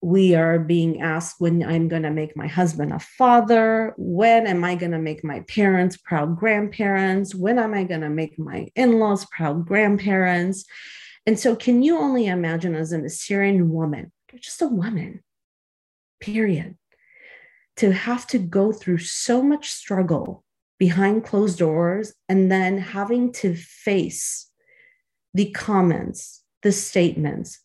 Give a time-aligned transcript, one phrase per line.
[0.00, 3.94] we are being asked when I'm going to make my husband a father.
[3.96, 7.34] When am I going to make my parents proud grandparents?
[7.34, 10.64] When am I going to make my in laws proud grandparents?
[11.26, 15.22] And so, can you only imagine as an Assyrian woman, just a woman,
[16.20, 16.76] period,
[17.76, 20.44] to have to go through so much struggle
[20.78, 24.48] behind closed doors and then having to face
[25.34, 27.58] the comments, the statements,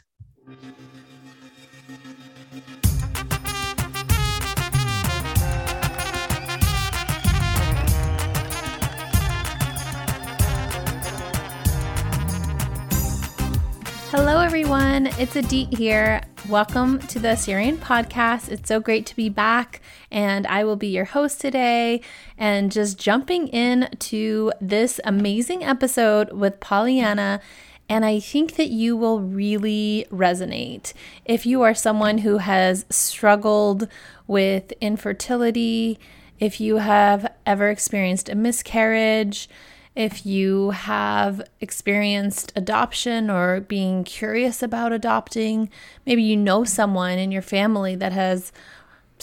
[14.15, 15.07] Hello, everyone.
[15.17, 16.21] It's Adit here.
[16.47, 18.51] Welcome to the Assyrian podcast.
[18.51, 19.81] It's so great to be back,
[20.11, 21.99] and I will be your host today.
[22.37, 27.41] And just jumping in to this amazing episode with Pollyanna.
[27.89, 30.93] And I think that you will really resonate.
[31.25, 33.87] If you are someone who has struggled
[34.25, 35.99] with infertility,
[36.39, 39.49] if you have ever experienced a miscarriage,
[39.95, 45.69] if you have experienced adoption or being curious about adopting,
[46.05, 48.51] maybe you know someone in your family that has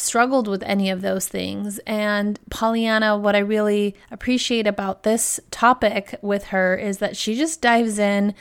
[0.01, 1.79] struggled with any of those things.
[1.87, 7.61] And Pollyanna, what I really appreciate about this topic with her is that she just
[7.61, 8.35] dives in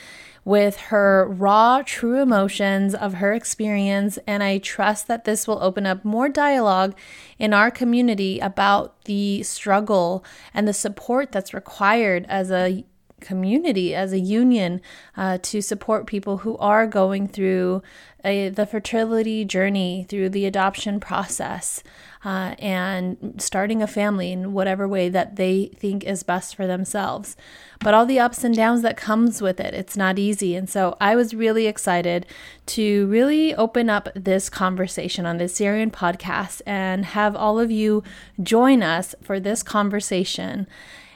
[0.45, 4.17] with her raw, true emotions of her experience.
[4.25, 6.97] And I trust that this will open up more dialogue
[7.37, 10.23] in our community about the struggle
[10.53, 12.83] and the support that's required as a
[13.19, 14.81] community, as a union,
[15.17, 17.81] uh, to support people who are going through
[18.23, 21.83] the fertility journey, through the adoption process,
[22.25, 27.37] uh, and starting a family in whatever way that they think is best for themselves.
[27.79, 30.55] But all the ups and downs that comes with it, it's not easy.
[30.55, 32.25] And so I was really excited
[32.67, 38.03] to really open up this conversation on the Assyrian podcast and have all of you
[38.43, 40.67] join us for this conversation.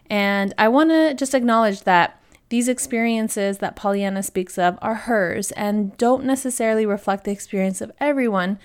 [0.09, 5.51] And I want to just acknowledge that these experiences that Pollyanna speaks of are hers
[5.51, 8.59] and don't necessarily reflect the experience of everyone,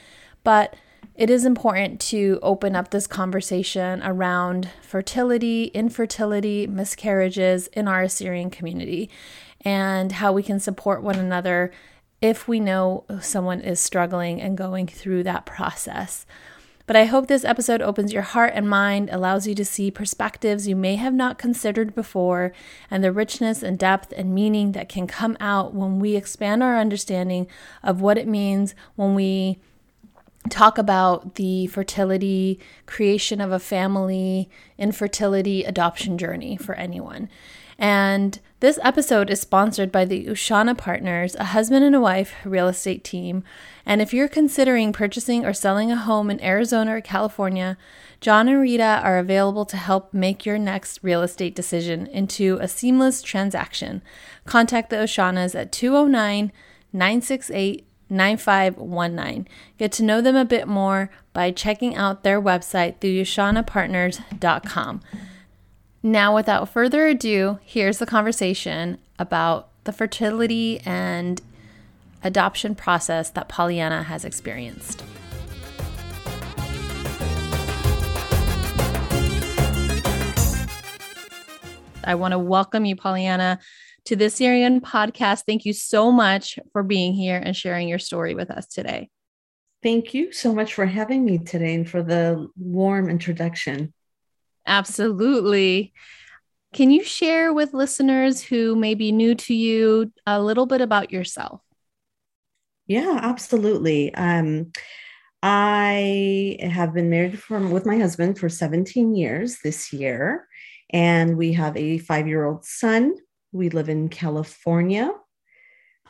[0.45, 0.75] but
[1.15, 8.51] it is important to open up this conversation around fertility, infertility, miscarriages in our Assyrian
[8.51, 9.11] community
[9.63, 11.73] and how we can support one another
[12.21, 16.25] if we know someone is struggling and going through that process.
[16.89, 20.67] But I hope this episode opens your heart and mind, allows you to see perspectives
[20.67, 22.51] you may have not considered before,
[22.91, 26.79] and the richness and depth and meaning that can come out when we expand our
[26.79, 27.47] understanding
[27.83, 29.59] of what it means when we
[30.49, 37.29] talk about the fertility, creation of a family, infertility, adoption journey for anyone.
[37.79, 42.67] And this episode is sponsored by the Ushana Partners, a husband and a wife real
[42.67, 43.45] estate team.
[43.89, 47.79] And if you're considering purchasing or selling a home in Arizona or California,
[48.21, 52.69] John and Rita are available to help make your next real estate decision into a
[52.69, 54.03] seamless transaction.
[54.45, 56.53] Contact the Ushanas at 209
[56.93, 59.49] 968 9519.
[59.79, 65.01] Get to know them a bit more by checking out their website through ushanapartners.com.
[66.03, 71.41] Now, without further ado, here's the conversation about the fertility and
[72.29, 75.03] adoption process that Pollyanna has experienced.
[82.05, 83.59] I want to welcome you, Pollyanna,
[84.05, 85.45] to this Assyrian podcast.
[85.47, 89.09] Thank you so much for being here and sharing your story with us today.
[89.83, 93.95] Thank you so much for having me today and for the warm introduction.
[94.67, 95.95] Absolutely.
[96.75, 101.11] Can you share with listeners who may be new to you a little bit about
[101.11, 101.63] yourself?
[102.89, 104.13] Yeah, absolutely.
[104.15, 104.73] Um,
[105.43, 110.49] I have been married from with my husband for 17 years this year,
[110.91, 113.15] and we have a five-year-old son.
[113.53, 115.11] We live in California.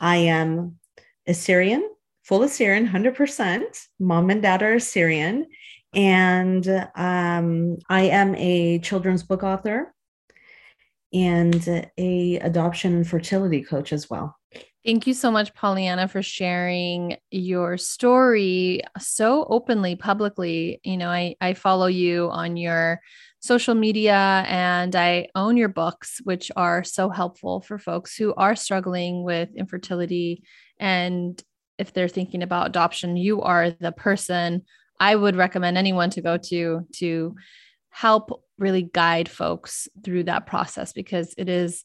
[0.01, 0.77] I am
[1.27, 1.87] Assyrian,
[2.23, 3.63] full Assyrian, 100%.
[3.99, 5.47] Mom and dad are Assyrian.
[5.95, 9.93] And um, I am a children's book author
[11.13, 14.38] and a adoption and fertility coach as well.
[14.85, 20.81] Thank you so much, Pollyanna, for sharing your story so openly, publicly.
[20.85, 23.01] You know, I, I follow you on your
[23.41, 28.55] social media and I own your books, which are so helpful for folks who are
[28.55, 30.45] struggling with infertility.
[30.79, 31.43] And
[31.77, 34.63] if they're thinking about adoption, you are the person
[35.01, 37.37] I would recommend anyone to go to to
[37.91, 41.85] help really guide folks through that process because it is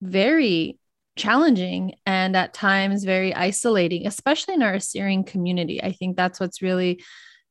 [0.00, 0.78] very
[1.16, 5.82] challenging and at times very isolating, especially in our Assyrian community.
[5.82, 7.02] I think that's what's really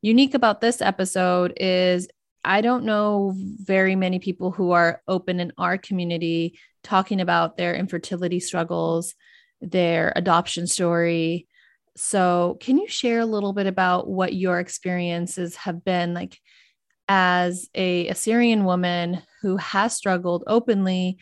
[0.02, 2.08] unique about this episode is
[2.44, 7.76] I don't know very many people who are open in our community talking about their
[7.76, 9.14] infertility struggles,
[9.62, 11.48] their adoption story.
[11.96, 16.40] So, can you share a little bit about what your experiences have been like
[17.08, 21.20] as a Assyrian woman who has struggled openly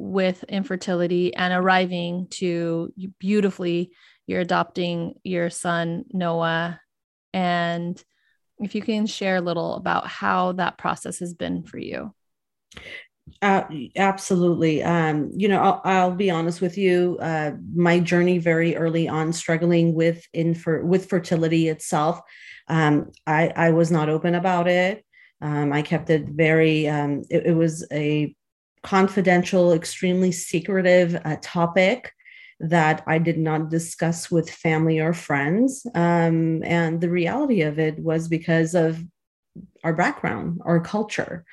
[0.00, 3.92] with infertility and arriving to beautifully
[4.26, 6.80] you're adopting your son Noah.
[7.34, 8.02] And
[8.58, 12.14] if you can share a little about how that process has been for you.
[13.42, 13.62] Uh,
[13.96, 14.82] absolutely.
[14.82, 17.18] Um, you know I'll, I'll, be honest with you.
[17.20, 22.20] Uh, my journey very early on struggling with infer with fertility itself
[22.70, 25.04] um, I, I was not open about it.
[25.42, 28.34] Um, i kept it very um, it, it was a
[28.82, 32.12] confidential, extremely secretive uh, topic
[32.60, 35.86] that I did not discuss with family or friends.
[35.94, 39.02] Um, and the reality of it was because of
[39.82, 41.44] our background, our culture.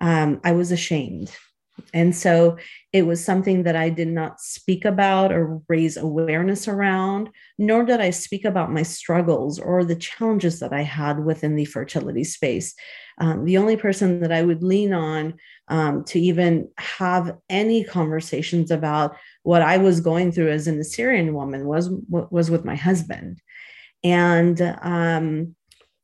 [0.00, 1.34] Um, I was ashamed.
[1.94, 2.58] And so
[2.92, 8.00] it was something that I did not speak about or raise awareness around, nor did
[8.00, 12.74] I speak about my struggles or the challenges that I had within the fertility space.
[13.20, 15.34] Um, the only person that I would lean on
[15.68, 21.34] um, to even have any conversations about what I was going through as an Assyrian
[21.34, 23.40] woman was was with my husband,
[24.02, 25.54] and um,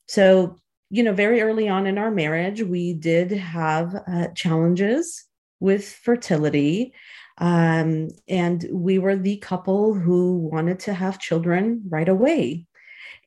[0.06, 0.56] so
[0.90, 5.24] you know very early on in our marriage we did have uh, challenges
[5.58, 6.92] with fertility.
[7.38, 12.66] Um, and we were the couple who wanted to have children right away.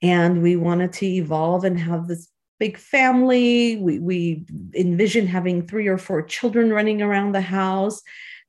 [0.02, 2.28] And we wanted to evolve and have this
[2.60, 3.78] big family.
[3.78, 4.46] We, we
[4.76, 8.02] envisioned having three or four children running around the house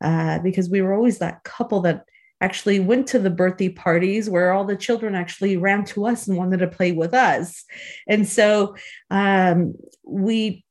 [0.02, 2.04] uh, because we were always that couple that
[2.40, 6.36] actually went to the birthday parties where all the children actually ran to us and
[6.36, 7.64] wanted to play with us.
[8.08, 8.76] And so
[9.10, 9.74] um,
[10.04, 10.64] we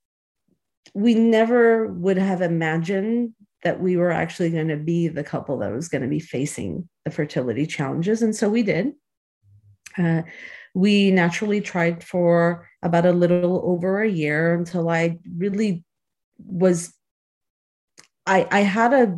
[0.96, 3.34] we never would have imagined
[3.64, 6.90] that we were actually going to be the couple that was going to be facing
[7.06, 8.24] the fertility challenges.
[8.24, 8.94] And so we did.
[9.98, 10.24] Uh,
[10.74, 15.84] we naturally tried for about a little over a year until I really
[16.38, 16.94] was.
[18.26, 19.18] I, I had a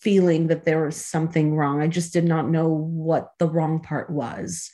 [0.00, 1.80] feeling that there was something wrong.
[1.80, 4.70] I just did not know what the wrong part was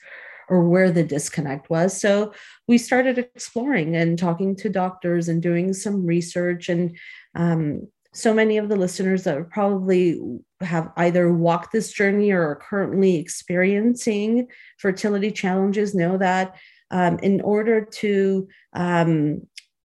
[0.49, 1.99] or where the disconnect was.
[1.99, 2.35] So
[2.67, 6.69] we started exploring and talking to doctors and doing some research.
[6.69, 6.99] And
[7.37, 10.21] um, so many of the listeners that probably
[10.61, 14.49] have either walked this journey or are currently experiencing
[14.79, 16.57] fertility challenges know that
[16.91, 19.41] um, in order to um,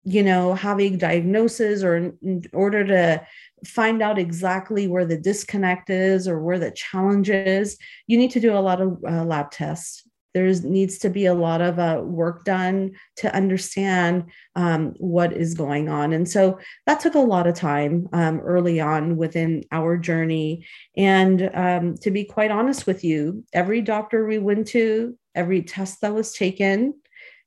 [0.04, 3.24] you know have a diagnosis or in order to
[3.64, 7.76] find out exactly where the disconnect is or where the challenge is
[8.06, 10.04] you need to do a lot of uh, lab tests
[10.34, 14.24] there needs to be a lot of uh, work done to understand
[14.56, 16.12] um, what is going on.
[16.12, 20.66] And so that took a lot of time um, early on within our journey.
[20.96, 26.00] And um, to be quite honest with you, every doctor we went to, every test
[26.00, 26.94] that was taken,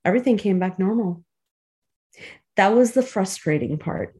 [0.03, 1.23] everything came back normal.
[2.55, 4.15] That was the frustrating part.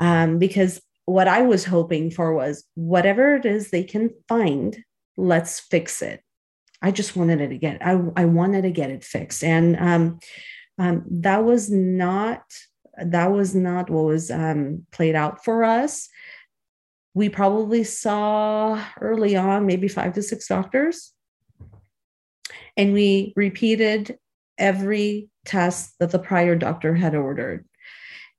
[0.00, 4.82] Um, because what I was hoping for was whatever it is they can find,
[5.16, 6.22] let's fix it
[6.82, 9.44] I just wanted to get I, I wanted to get it fixed.
[9.44, 10.18] And um,
[10.78, 12.42] um, that was not
[12.96, 16.08] that was not what was um, played out for us.
[17.14, 21.12] We probably saw early on maybe five to six doctors.
[22.76, 24.18] And we repeated
[24.58, 27.66] every test that the prior doctor had ordered.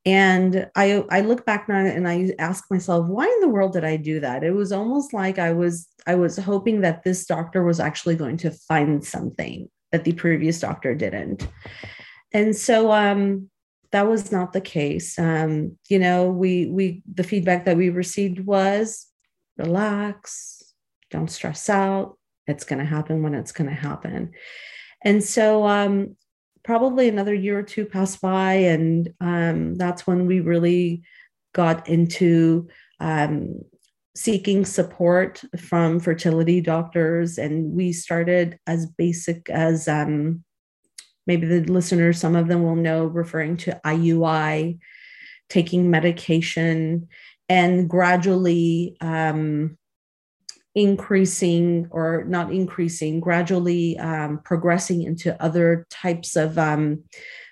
[0.06, 3.74] And I I look back on it and I ask myself, why in the world
[3.74, 4.44] did I do that?
[4.44, 8.38] It was almost like I was I was hoping that this doctor was actually going
[8.38, 11.48] to find something that the previous doctor didn't.
[12.34, 13.50] And so um
[13.92, 15.20] that was not the case.
[15.20, 19.08] Um, you know, we we the feedback that we received was
[19.58, 20.64] relax,
[21.12, 22.18] don't stress out.
[22.48, 24.32] It's going to happen when it's going to happen.
[25.04, 26.16] And so um,
[26.64, 31.04] probably another year or two passed by, and um, that's when we really
[31.54, 32.68] got into
[33.00, 33.60] um,
[34.16, 37.38] seeking support from fertility doctors.
[37.38, 40.44] And we started as basic as um,
[41.28, 44.80] maybe the listeners, some of them will know, referring to IUI,
[45.50, 47.08] taking medication,
[47.50, 49.78] and gradually um,
[50.76, 57.04] increasing or not increasing, gradually um, progressing into other types of um,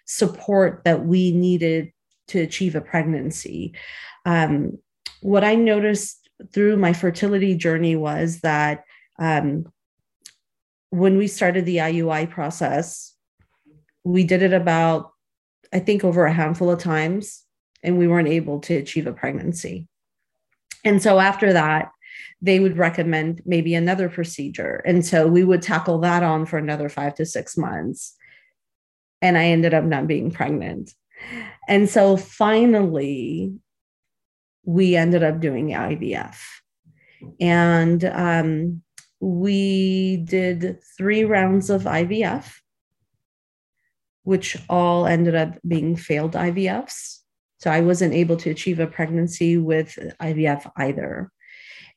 [0.05, 1.91] support that we needed
[2.27, 3.73] to achieve a pregnancy.
[4.25, 4.77] Um,
[5.21, 8.83] what I noticed through my fertility journey was that
[9.19, 9.65] um,
[10.91, 13.13] when we started the IUI process,
[14.03, 15.11] we did it about,
[15.73, 17.43] I think, over a handful of times,
[17.83, 19.87] and we weren't able to achieve a pregnancy.
[20.85, 21.91] And so after that,
[22.41, 24.81] they would recommend maybe another procedure.
[24.85, 28.15] And so we would tackle that on for another five to six months.
[29.21, 30.93] And I ended up not being pregnant.
[31.67, 33.53] And so finally,
[34.63, 36.37] we ended up doing IVF.
[37.41, 38.81] And um,
[39.19, 42.53] we did three rounds of IVF,
[44.23, 47.17] which all ended up being failed IVFs.
[47.59, 51.29] So I wasn't able to achieve a pregnancy with IVF either.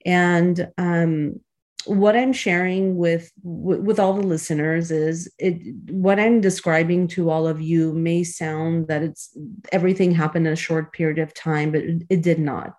[0.05, 1.41] And um,
[1.85, 7.47] what I'm sharing with with all the listeners is it what I'm describing to all
[7.49, 9.37] of you may sound that it's
[9.73, 12.75] everything happened in a short period of time, but it, it did not.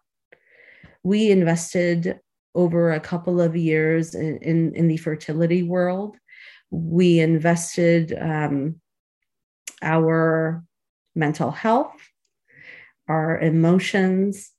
[1.03, 2.19] We invested
[2.55, 6.17] over a couple of years in, in, in the fertility world.
[6.69, 8.79] We invested um,
[9.81, 10.63] our
[11.15, 11.95] mental health,
[13.07, 14.51] our emotions,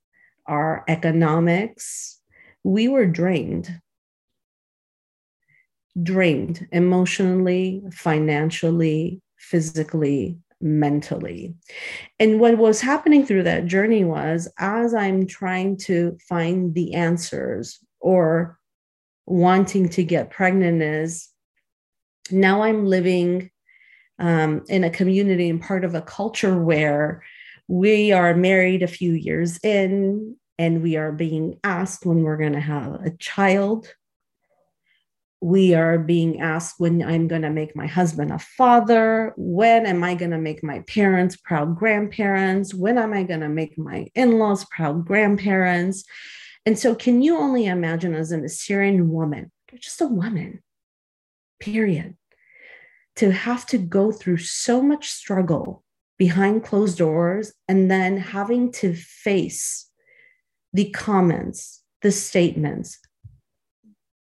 [0.46, 2.13] our economics.
[2.64, 3.80] We were drained
[6.02, 11.54] drained emotionally, financially, physically, mentally.
[12.18, 17.78] And what was happening through that journey was as I'm trying to find the answers
[18.00, 18.58] or
[19.26, 21.28] wanting to get pregnant, is
[22.30, 23.50] now I'm living
[24.18, 27.22] um, in a community and part of a culture where
[27.68, 32.52] we are married a few years in and we are being asked when we're going
[32.52, 33.94] to have a child
[35.44, 39.34] we are being asked when I'm going to make my husband a father.
[39.36, 42.72] When am I going to make my parents proud grandparents?
[42.72, 46.04] When am I going to make my in laws proud grandparents?
[46.64, 50.62] And so, can you only imagine as an Assyrian woman, just a woman,
[51.60, 52.16] period,
[53.16, 55.84] to have to go through so much struggle
[56.16, 59.90] behind closed doors and then having to face
[60.74, 62.98] the comments, the statements,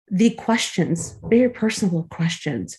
[0.10, 2.77] the questions, very personal questions.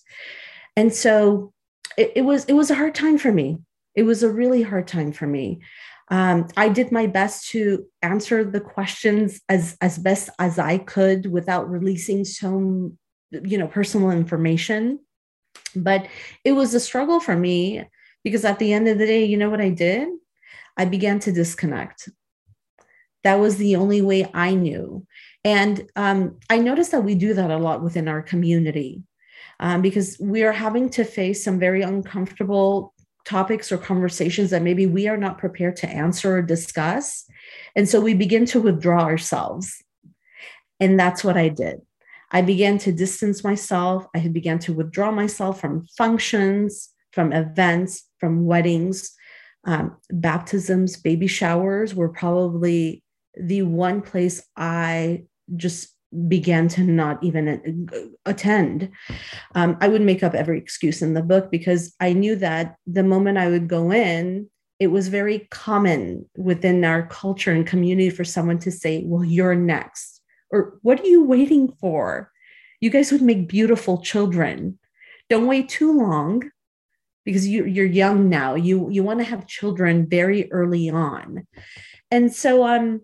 [0.76, 1.52] And so
[1.96, 3.58] it, it, was it was a hard time for me.
[3.94, 5.62] It was a really hard time for me.
[6.08, 11.26] Um, I did my best to answer the questions as as best as I could
[11.26, 12.98] without releasing some,
[13.30, 14.98] you know, personal information.
[15.76, 16.06] But
[16.44, 17.84] it was a struggle for me
[18.24, 20.08] because at the end of the day, you know what I did?
[20.76, 22.08] I began to disconnect.
[23.24, 25.06] That was the only way I knew.
[25.44, 29.02] And um, I noticed that we do that a lot within our community
[29.60, 34.86] um, because we are having to face some very uncomfortable topics or conversations that maybe
[34.86, 37.24] we are not prepared to answer or discuss.
[37.76, 39.82] And so we begin to withdraw ourselves.
[40.80, 41.80] And that's what I did.
[42.32, 44.06] I began to distance myself.
[44.14, 49.14] I began to withdraw myself from functions, from events, from weddings.
[49.64, 53.04] Um, baptisms, baby showers were probably
[53.38, 55.24] the one place I
[55.56, 55.88] just
[56.28, 57.88] began to not even
[58.26, 58.90] attend.
[59.54, 63.02] Um, I would make up every excuse in the book because I knew that the
[63.02, 64.48] moment I would go in,
[64.78, 69.54] it was very common within our culture and community for someone to say, Well, you're
[69.54, 70.20] next.
[70.50, 72.30] Or what are you waiting for?
[72.80, 74.78] You guys would make beautiful children.
[75.30, 76.50] Don't wait too long
[77.24, 78.54] because you, you're young now.
[78.54, 81.46] You, you want to have children very early on.
[82.10, 83.02] And so um,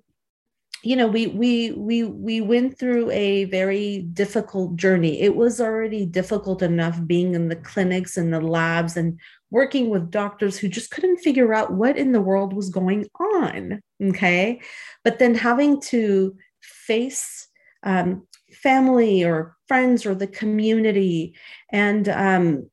[0.82, 5.20] you know we we we we went through a very difficult journey.
[5.20, 9.18] It was already difficult enough being in the clinics and the labs and
[9.50, 13.82] working with doctors who just couldn't figure out what in the world was going on
[14.02, 14.60] okay?
[15.04, 17.48] But then having to face
[17.82, 21.36] um, family or friends or the community
[21.70, 22.70] and um,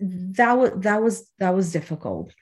[0.00, 2.32] that was that was that was difficult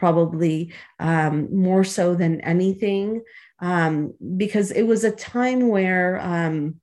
[0.00, 3.22] probably um, more so than anything,
[3.60, 6.80] um, because it was a time where um,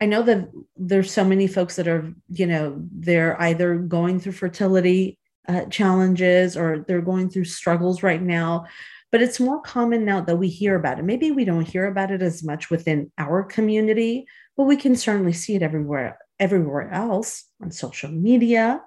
[0.00, 4.32] I know that there's so many folks that are, you know, they're either going through
[4.32, 8.64] fertility uh, challenges or they're going through struggles right now.
[9.12, 11.04] But it's more common now that we hear about it.
[11.04, 15.32] Maybe we don't hear about it as much within our community, but we can certainly
[15.34, 18.82] see it everywhere everywhere else on social media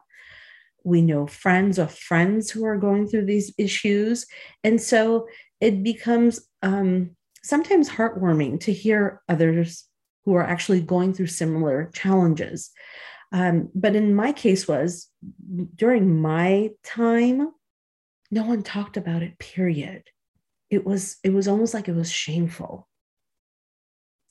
[0.84, 4.26] we know friends of friends who are going through these issues.
[4.64, 5.28] And so
[5.60, 7.12] it becomes um,
[7.44, 9.86] sometimes heartwarming to hear others
[10.26, 12.72] who are actually going through similar challenges.
[13.32, 15.08] Um, but in my case was
[15.76, 17.50] during my time
[18.32, 20.04] no one talked about it period.
[20.70, 22.88] It was it was almost like it was shameful.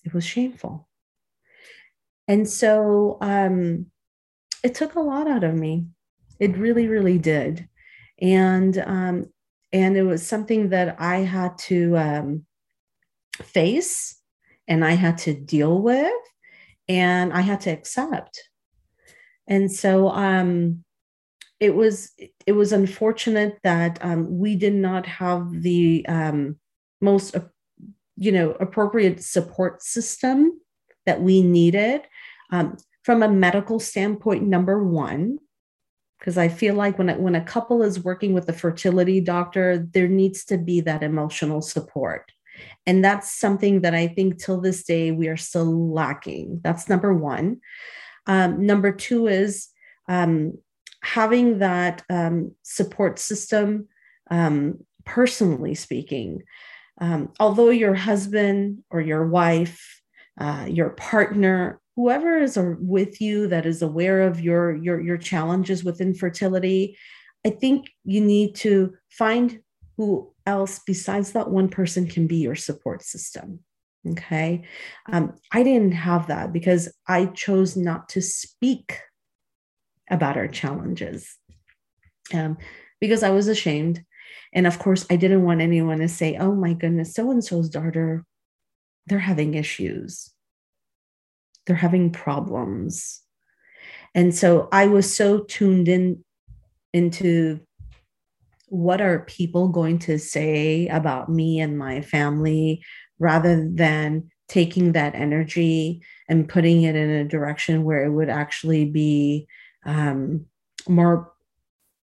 [0.04, 0.88] It was shameful.
[2.28, 3.86] And so um
[4.62, 5.86] it took a lot out of me
[6.38, 7.68] it really really did.
[8.20, 9.26] And um
[9.72, 12.46] and it was something that i had to um
[13.42, 14.20] face
[14.66, 16.12] and i had to deal with
[16.88, 18.42] and i had to accept.
[19.46, 20.84] And so um
[21.60, 22.12] it was
[22.46, 26.56] it was unfortunate that um, we did not have the um,
[27.00, 27.36] most
[28.16, 30.60] you know appropriate support system
[31.06, 32.02] that we needed.
[32.50, 35.38] Um, from a medical standpoint number one
[36.18, 40.08] because i feel like when, when a couple is working with a fertility doctor there
[40.08, 42.32] needs to be that emotional support.
[42.86, 46.60] And that's something that i think till this day we are still lacking.
[46.62, 47.60] That's number one.
[48.26, 49.68] Um, number two is
[50.08, 50.58] um,
[51.02, 53.88] having that um, support system,
[54.30, 56.42] um, personally speaking,
[57.00, 60.02] um, although your husband or your wife,
[60.38, 65.82] uh, your partner, whoever is with you that is aware of your your your challenges
[65.82, 66.96] with infertility,
[67.44, 69.60] I think you need to find
[69.96, 73.64] who else besides that one person can be your support system.
[74.10, 74.62] Okay.
[75.12, 79.00] Um, I didn't have that because I chose not to speak
[80.08, 81.36] about our challenges
[82.32, 82.58] um,
[83.00, 84.04] because I was ashamed.
[84.52, 87.68] And of course, I didn't want anyone to say, oh my goodness, so and so's
[87.68, 88.24] daughter,
[89.08, 90.32] they're having issues,
[91.68, 93.20] they're having problems.
[94.14, 96.24] And so I was so tuned in
[96.94, 97.60] into
[98.68, 102.82] what are people going to say about me and my family
[103.18, 108.86] rather than taking that energy and putting it in a direction where it would actually
[108.86, 109.46] be
[109.84, 110.46] um,
[110.88, 111.32] more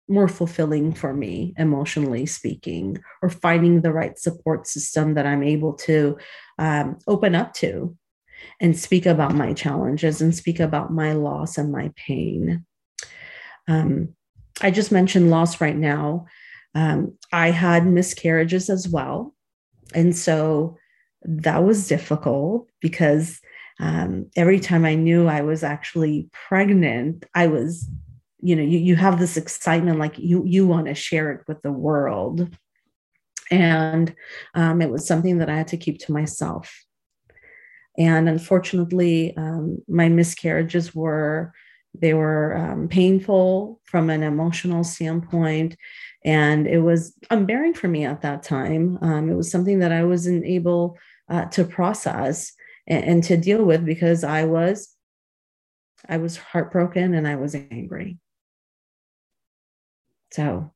[0.08, 5.72] more fulfilling for me emotionally speaking or finding the right support system that i'm able
[5.72, 6.16] to
[6.60, 7.96] um, open up to
[8.60, 12.64] and speak about my challenges and speak about my loss and my pain.
[13.68, 14.14] Um,
[14.62, 16.26] i just mentioned loss right now.
[16.74, 19.34] Um, i had miscarriages as well.
[19.94, 20.76] And so
[21.22, 23.40] that was difficult because
[23.80, 27.88] um, every time I knew I was actually pregnant, I was,
[28.40, 31.60] you know, you, you have this excitement, like you you want to share it with
[31.62, 32.48] the world,
[33.50, 34.14] and
[34.54, 36.84] um, it was something that I had to keep to myself.
[37.98, 41.52] And unfortunately, um, my miscarriages were
[41.98, 45.78] they were um, painful from an emotional standpoint
[46.26, 50.04] and it was unbearing for me at that time um, it was something that i
[50.04, 50.98] wasn't able
[51.30, 52.52] uh, to process
[52.86, 54.94] and, and to deal with because I was
[56.08, 58.18] I was heartbroken and I was angry.
[60.32, 60.72] So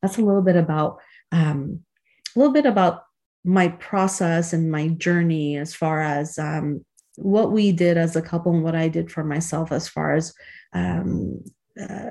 [0.00, 1.00] that's a little bit about
[1.32, 1.80] um,
[2.34, 3.04] a little bit about
[3.44, 6.84] my process and my journey as far as um,
[7.16, 10.32] what we did as a couple and what I did for myself as far as
[10.72, 11.42] um,
[11.80, 12.10] uh,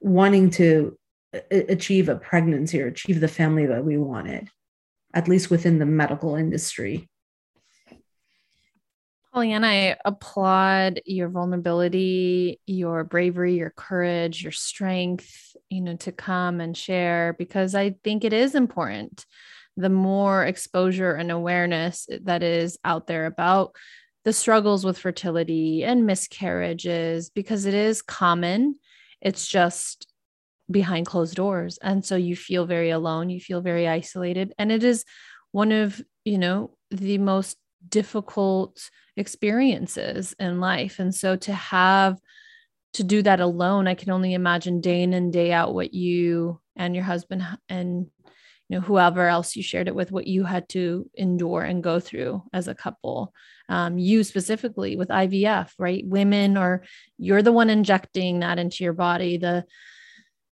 [0.00, 0.96] wanting to
[1.50, 4.48] achieve a pregnancy or achieve the family that we wanted,
[5.12, 7.08] at least within the medical industry.
[9.32, 16.60] Pollyanna, I applaud your vulnerability, your bravery, your courage, your strength, you know, to come
[16.60, 19.26] and share because I think it is important.
[19.76, 23.74] The more exposure and awareness that is out there about
[24.24, 28.76] the struggles with fertility and miscarriages, because it is common,
[29.20, 30.06] it's just
[30.70, 31.78] behind closed doors.
[31.82, 34.54] And so you feel very alone, you feel very isolated.
[34.58, 35.04] And it is
[35.52, 40.98] one of, you know, the most difficult experiences in life.
[40.98, 42.18] And so to have
[42.94, 46.60] to do that alone, I can only imagine day in and day out what you
[46.76, 48.06] and your husband and
[48.68, 52.00] you know whoever else you shared it with what you had to endure and go
[52.00, 53.32] through as a couple.
[53.68, 56.04] Um, you specifically with ivf right?
[56.06, 56.84] Women or
[57.18, 59.64] you're the one injecting that into your body the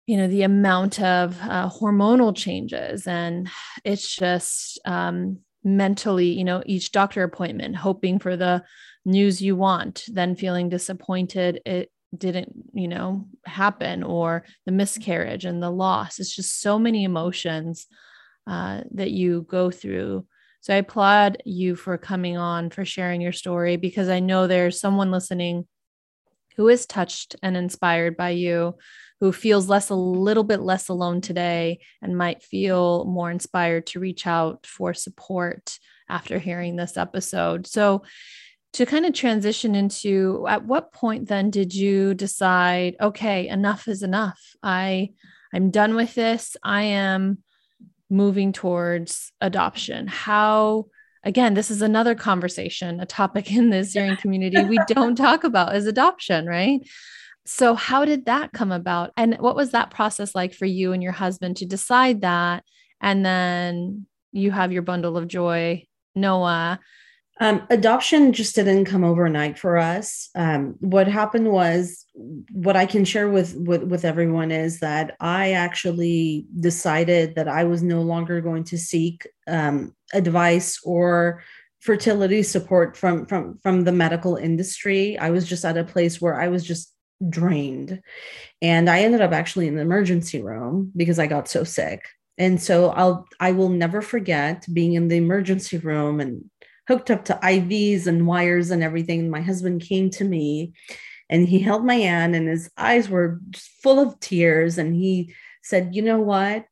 [0.07, 3.05] you know the amount of uh, hormonal changes.
[3.05, 3.49] And
[3.83, 8.63] it's just um, mentally, you know, each doctor appointment, hoping for the
[9.05, 15.61] news you want, then feeling disappointed it didn't, you know, happen, or the miscarriage and
[15.61, 16.19] the loss.
[16.19, 17.87] It's just so many emotions
[18.45, 20.25] uh, that you go through.
[20.61, 24.79] So I applaud you for coming on, for sharing your story, because I know there's
[24.79, 25.67] someone listening
[26.55, 28.75] who is touched and inspired by you
[29.19, 33.99] who feels less a little bit less alone today and might feel more inspired to
[33.99, 37.67] reach out for support after hearing this episode.
[37.67, 38.03] So
[38.73, 44.03] to kind of transition into at what point then did you decide okay enough is
[44.03, 45.09] enough i
[45.53, 47.37] i'm done with this i am
[48.09, 50.07] moving towards adoption?
[50.07, 50.87] How,
[51.23, 55.75] again, this is another conversation, a topic in the Assyrian community we don't talk about
[55.75, 56.81] is adoption, right?
[57.45, 59.11] So, how did that come about?
[59.15, 62.63] And what was that process like for you and your husband to decide that?
[62.99, 66.79] And then you have your bundle of joy, Noah.
[67.39, 70.29] Um, adoption just didn't come overnight for us.
[70.35, 72.03] Um, what happened was,
[72.51, 77.63] what I can share with, with with everyone is that I actually decided that I
[77.63, 81.43] was no longer going to seek um, advice or
[81.79, 85.17] fertility support from from from the medical industry.
[85.19, 86.91] I was just at a place where I was just
[87.29, 88.01] drained,
[88.63, 92.01] and I ended up actually in the emergency room because I got so sick.
[92.39, 96.49] And so I'll I will never forget being in the emergency room and
[96.87, 99.29] hooked up to IVs and wires and everything.
[99.29, 100.73] My husband came to me
[101.29, 103.41] and he held my hand and his eyes were
[103.83, 106.65] full of tears and he said, "You know what?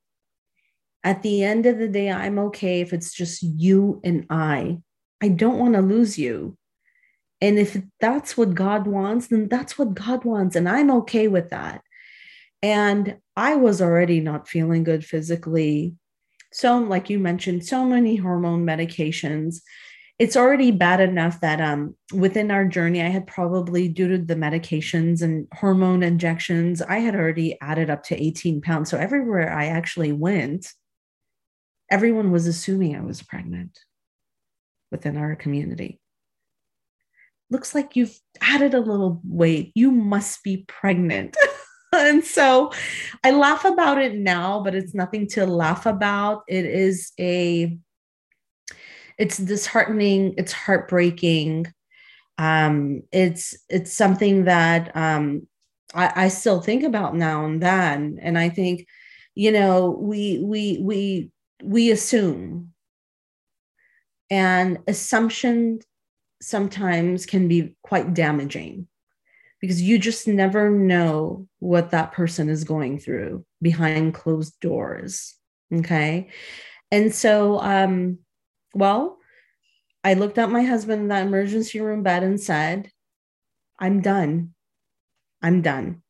[1.03, 4.79] At the end of the day, I'm okay if it's just you and I.
[5.21, 6.57] I don't want to lose you.
[7.41, 11.49] And if that's what God wants, then that's what God wants and I'm okay with
[11.49, 11.81] that."
[12.63, 15.95] And I was already not feeling good physically.
[16.53, 19.61] So, like you mentioned, so many hormone medications.
[20.17, 24.35] It's already bad enough that um, within our journey, I had probably, due to the
[24.35, 28.89] medications and hormone injections, I had already added up to 18 pounds.
[28.89, 30.71] So, everywhere I actually went,
[31.91, 33.77] everyone was assuming I was pregnant
[34.91, 35.99] within our community.
[37.49, 39.71] Looks like you've added a little weight.
[39.75, 41.35] You must be pregnant.
[41.93, 42.71] and so
[43.23, 46.43] I laugh about it now, but it's nothing to laugh about.
[46.47, 47.77] It is a,
[49.17, 51.71] it's disheartening, it's heartbreaking.
[52.37, 55.47] Um, it's it's something that um,
[55.93, 58.87] I, I still think about now and then, and I think,
[59.35, 61.31] you know, we we we
[61.63, 62.73] we assume,
[64.29, 65.79] and assumption
[66.41, 68.87] sometimes can be quite damaging
[69.61, 75.35] because you just never know what that person is going through behind closed doors.
[75.73, 76.29] Okay.
[76.91, 78.19] And so, um,
[78.75, 79.17] well,
[80.03, 82.91] I looked at my husband in that emergency room bed and said,
[83.79, 84.53] I'm done.
[85.41, 86.03] I'm done.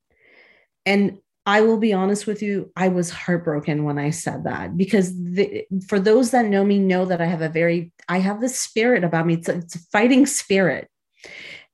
[0.86, 5.14] And I will be honest with you, I was heartbroken when I said that because
[5.16, 8.60] the, for those that know me know that I have a very I have this
[8.60, 9.36] spirit about me.
[9.36, 10.90] It's a, it's a fighting spirit.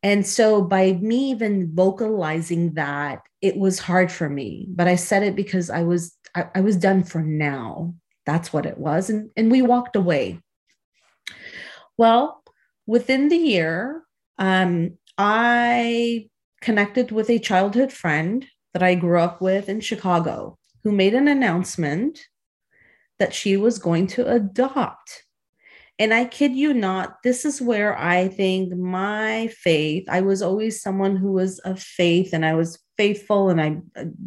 [0.03, 4.65] And so by me even vocalizing that, it was hard for me.
[4.69, 7.95] But I said it because I was I, I was done for now.
[8.25, 9.09] That's what it was.
[9.09, 10.41] And, and we walked away.
[11.97, 12.43] Well,
[12.85, 14.03] within the year,
[14.37, 16.29] um, I
[16.61, 21.27] connected with a childhood friend that I grew up with in Chicago who made an
[21.27, 22.19] announcement
[23.19, 25.23] that she was going to adopt
[26.01, 30.81] and I kid you not, this is where I think my faith, I was always
[30.81, 33.77] someone who was of faith and I was faithful and I,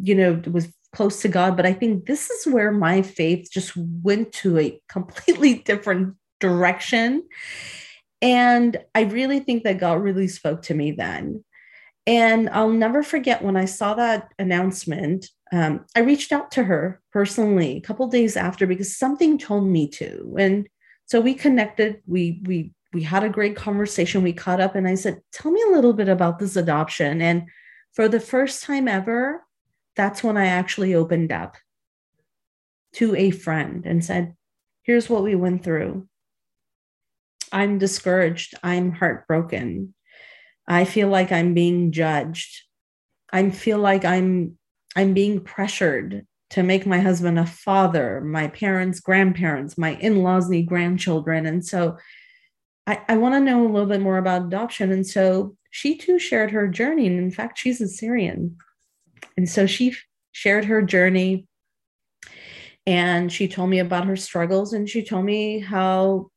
[0.01, 1.57] you know, was close to God.
[1.57, 7.23] But I think this is where my faith just went to a completely different direction.
[8.21, 11.43] And I really think that God really spoke to me then.
[12.07, 15.27] And I'll never forget when I saw that announcement.
[15.51, 19.87] Um, I reached out to her personally a couple days after because something told me
[19.89, 20.35] to.
[20.37, 20.67] And
[21.05, 24.95] so we connected we we we had a great conversation we caught up and i
[24.95, 27.43] said tell me a little bit about this adoption and
[27.93, 29.43] for the first time ever
[29.95, 31.57] that's when i actually opened up
[32.93, 34.35] to a friend and said
[34.83, 36.07] here's what we went through
[37.51, 39.93] i'm discouraged i'm heartbroken
[40.67, 42.63] i feel like i'm being judged
[43.31, 44.57] i feel like i'm
[44.95, 50.49] i'm being pressured to make my husband a father, my parents, grandparents, my in laws
[50.49, 51.45] need grandchildren.
[51.45, 51.97] And so
[52.87, 54.91] I, I want to know a little bit more about adoption.
[54.91, 57.07] And so she too shared her journey.
[57.07, 58.57] And in fact, she's Assyrian.
[59.35, 59.95] And so she
[60.31, 61.47] shared her journey
[62.85, 66.29] and she told me about her struggles and she told me how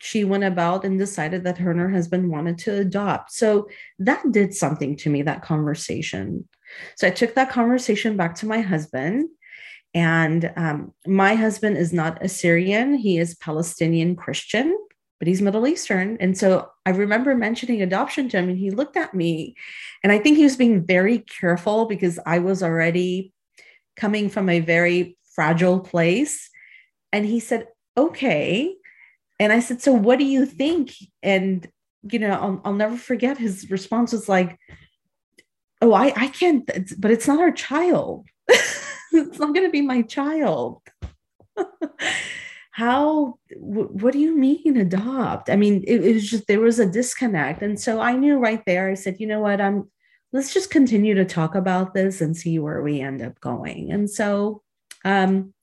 [0.00, 3.32] she went about and decided that her and her husband wanted to adopt.
[3.32, 6.48] So that did something to me, that conversation.
[6.96, 9.28] So I took that conversation back to my husband
[9.96, 14.76] and um, my husband is not Assyrian, he is Palestinian Christian,
[15.18, 16.18] but he's Middle Eastern.
[16.20, 19.56] And so I remember mentioning adoption to him, and he looked at me,
[20.04, 23.32] and I think he was being very careful because I was already
[23.96, 26.50] coming from a very fragile place.
[27.10, 28.74] And he said, Okay.
[29.38, 30.94] And I said, So what do you think?
[31.22, 31.66] And,
[32.10, 34.58] you know, I'll, I'll never forget his response was like,
[35.82, 36.66] Oh, I, I can't,
[36.98, 38.26] but it's not our child.
[38.48, 40.82] it's not going to be my child.
[42.76, 46.78] how w- what do you mean adopt i mean it, it, was just there was
[46.78, 49.90] a disconnect and so i knew right there i said you know what i'm
[50.34, 54.10] let's just continue to talk about this and see where we end up going and
[54.10, 54.60] so
[55.06, 55.54] um,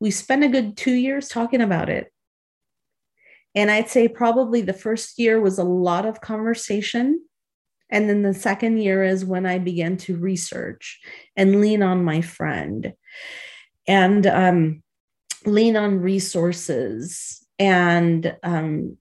[0.00, 2.12] we spent a good two years talking about it
[3.58, 7.20] and i'd say probably the first year was a lot of conversation.
[7.90, 11.00] And then the second year is when i began to research
[11.36, 12.92] and lean on my friend
[13.86, 14.82] and um,
[15.44, 18.96] lean on resources and um,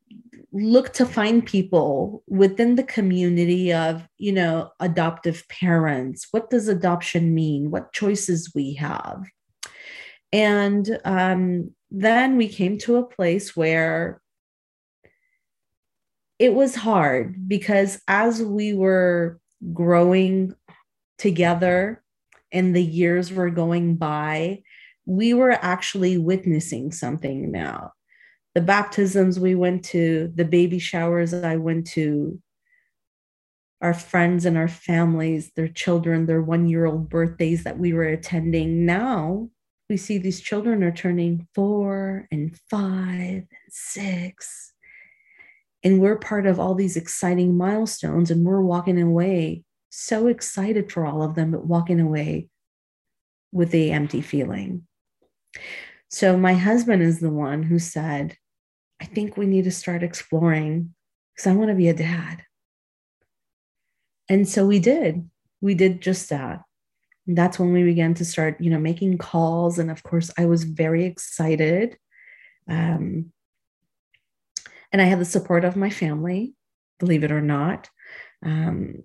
[0.52, 6.28] look to find people within the community of you know adoptive parents.
[6.32, 7.70] What does adoption mean?
[7.70, 9.24] What choices we have?
[10.34, 14.22] And um, then we came to a place where
[16.40, 19.40] it was hard because as we were
[19.74, 20.56] growing
[21.18, 22.04] together
[22.52, 24.62] and the years were going by
[25.08, 27.94] we were actually witnessing something now.
[28.54, 32.40] The baptisms we went to, the baby showers I went to,
[33.82, 38.08] our friends and our families, their children, their one year old birthdays that we were
[38.08, 38.86] attending.
[38.86, 39.50] Now
[39.90, 44.74] we see these children are turning four and five and six.
[45.84, 51.06] And we're part of all these exciting milestones, and we're walking away so excited for
[51.06, 52.50] all of them, but walking away
[53.52, 54.86] with a empty feeling.
[56.10, 58.38] So my husband is the one who said,
[59.02, 60.94] I think we need to start exploring
[61.36, 62.44] because I want to be a dad.
[64.30, 65.30] And so we did.
[65.62, 66.62] We did just that.
[67.28, 69.80] And that's when we began to start, you know, making calls.
[69.80, 71.98] And of course, I was very excited.
[72.70, 73.32] Um,
[74.92, 76.54] and I had the support of my family,
[77.00, 77.90] believe it or not.
[78.44, 79.04] Um,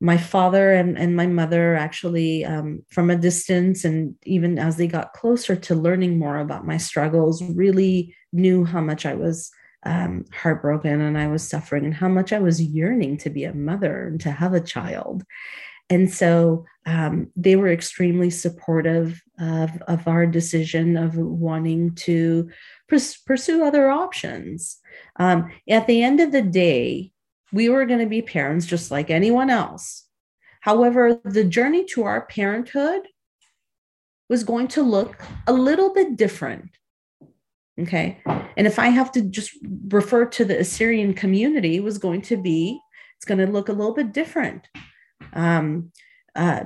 [0.00, 4.86] my father and, and my mother actually um, from a distance and even as they
[4.86, 9.50] got closer to learning more about my struggles really knew how much i was
[9.84, 13.52] um, heartbroken and i was suffering and how much i was yearning to be a
[13.52, 15.22] mother and to have a child
[15.90, 22.48] and so um, they were extremely supportive of, of our decision of wanting to
[22.88, 24.78] pers- pursue other options
[25.16, 27.12] um, at the end of the day
[27.52, 30.06] we were going to be parents just like anyone else.
[30.60, 33.02] However, the journey to our parenthood
[34.28, 36.70] was going to look a little bit different.
[37.80, 38.22] Okay.
[38.56, 39.52] And if I have to just
[39.88, 42.78] refer to the Assyrian community, was going to be,
[43.16, 44.68] it's going to look a little bit different.
[45.32, 45.92] Um,
[46.34, 46.64] uh,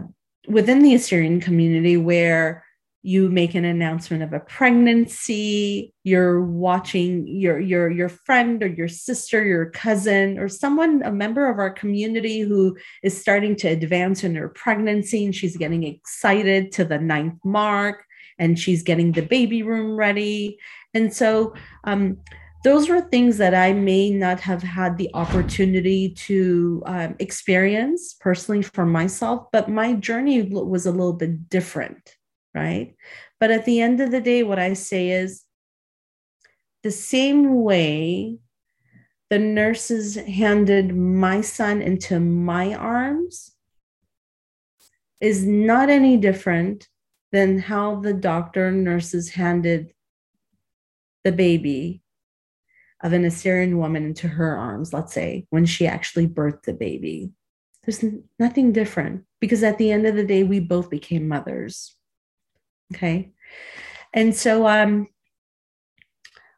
[0.48, 2.64] within the Assyrian community, where
[3.06, 8.88] you make an announcement of a pregnancy you're watching your your your friend or your
[8.88, 14.24] sister your cousin or someone a member of our community who is starting to advance
[14.24, 18.06] in her pregnancy and she's getting excited to the ninth mark
[18.38, 20.58] and she's getting the baby room ready.
[20.92, 22.18] And so um,
[22.64, 28.62] those were things that I may not have had the opportunity to um, experience personally
[28.62, 32.16] for myself, but my journey was a little bit different
[32.54, 32.94] right?
[33.40, 35.44] But at the end of the day, what I say is
[36.82, 38.38] the same way
[39.30, 43.56] the nurses handed my son into my arms
[45.20, 46.88] is not any different
[47.32, 49.92] than how the doctor and nurses handed
[51.24, 52.02] the baby
[53.04, 57.30] of an Assyrian woman into her arms, let's say, when she actually birthed the baby.
[57.84, 58.02] There's
[58.38, 61.94] nothing different because at the end of the day, we both became mothers.
[62.94, 63.32] Okay.
[64.14, 65.08] And so um,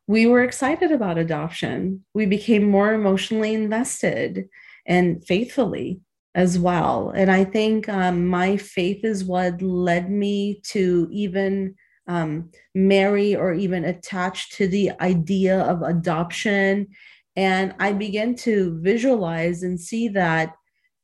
[0.07, 2.05] we were excited about adoption.
[2.15, 4.49] We became more emotionally invested
[4.87, 6.01] and faithfully
[6.37, 7.11] as well.
[7.11, 11.75] And I think um, my faith is what led me to even
[12.07, 16.89] um, marry or even attach to the idea of adoption.
[17.35, 20.55] And I began to visualize and see that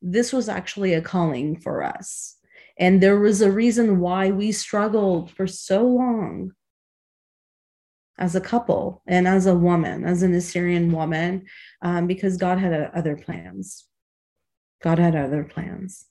[0.01, 2.37] this was actually a calling for us.
[2.77, 6.53] And there was a reason why we struggled for so long
[8.17, 11.45] as a couple and as a woman, as an Assyrian woman,
[11.81, 13.85] um, because God had other plans.
[14.81, 16.05] God had other plans.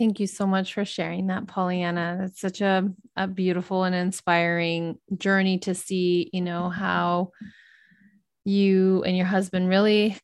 [0.00, 2.22] Thank you so much for sharing that, Pollyanna.
[2.22, 7.32] It's such a, a beautiful and inspiring journey to see, you know, how
[8.42, 10.16] you and your husband really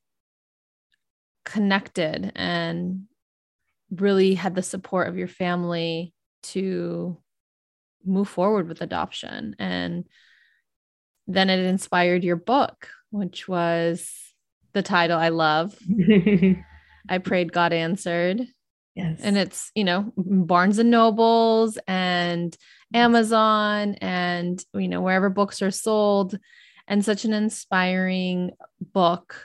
[1.45, 3.03] connected and
[3.91, 7.19] really had the support of your family to
[8.03, 9.57] move forward with adoption.
[9.59, 10.07] And
[11.27, 14.11] then it inspired your book, which was
[14.73, 15.79] the title I love.
[17.11, 18.41] I prayed, God answered.
[18.97, 19.21] Yes.
[19.23, 22.57] And it's, you know, Barnes and Nobles and
[22.95, 26.39] Amazon and, you know, wherever books are sold,
[26.89, 29.45] and such an inspiring book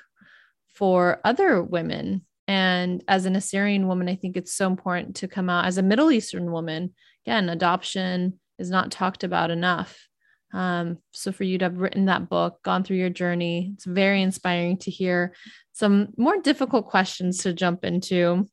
[0.73, 2.25] for other women.
[2.47, 5.83] And as an Assyrian woman, I think it's so important to come out as a
[5.83, 6.93] Middle Eastern woman.
[7.25, 10.07] Again, adoption is not talked about enough.
[10.53, 14.21] Um, so for you to have written that book, gone through your journey, it's very
[14.21, 15.33] inspiring to hear
[15.73, 18.47] some more difficult questions to jump into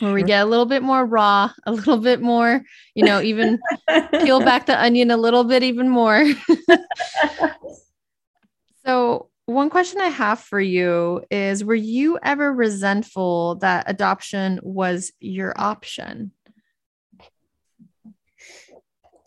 [0.00, 2.62] where we get a little bit more raw, a little bit more,
[2.94, 3.58] you know, even
[4.20, 6.24] peel back the onion a little bit even more.
[8.84, 15.12] so, one question I have for you is Were you ever resentful that adoption was
[15.20, 16.32] your option?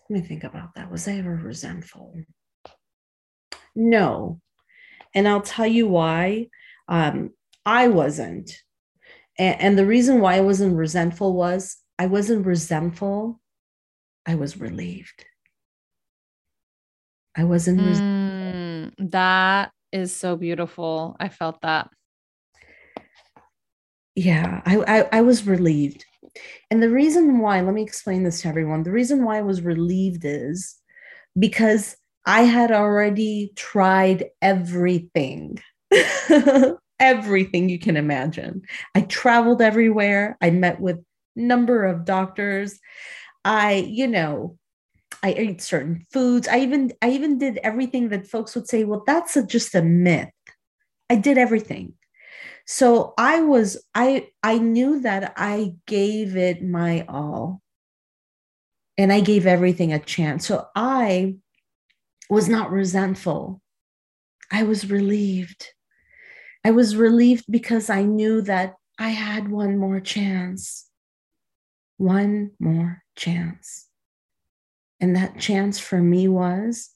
[0.10, 0.92] Let me think about that.
[0.92, 2.14] Was I ever resentful?
[3.76, 4.40] No.
[5.16, 6.48] And I'll tell you why.
[6.88, 7.32] Um,
[7.66, 8.63] I wasn't.
[9.38, 13.40] And, and the reason why I wasn't resentful was I wasn't resentful.
[14.26, 15.26] I was relieved.
[17.36, 17.82] I wasn't.
[17.82, 21.16] Mm, that is so beautiful.
[21.20, 21.90] I felt that.
[24.16, 26.06] Yeah, I, I, I was relieved.
[26.70, 28.84] And the reason why, let me explain this to everyone.
[28.84, 30.76] The reason why I was relieved is
[31.38, 35.60] because I had already tried everything.
[37.00, 38.62] everything you can imagine.
[38.96, 40.38] I traveled everywhere.
[40.42, 41.04] I met with
[41.36, 42.80] number of doctors.
[43.46, 44.58] I, you know,
[45.22, 46.48] I ate certain foods.
[46.48, 49.82] I even I even did everything that folks would say, well, that's a, just a
[49.82, 50.30] myth.
[51.10, 51.94] I did everything.
[52.66, 57.62] So I was I I knew that I gave it my all.
[58.98, 60.46] And I gave everything a chance.
[60.46, 61.36] So I
[62.30, 63.62] was not resentful.
[64.52, 65.68] I was relieved.
[66.64, 70.90] I was relieved because I knew that I had one more chance.
[71.98, 73.88] One more chance.
[75.00, 76.92] And that chance for me was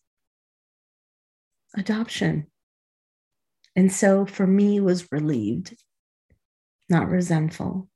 [1.76, 2.48] adoption.
[3.76, 5.76] And so for me was relieved,
[6.90, 7.90] not resentful.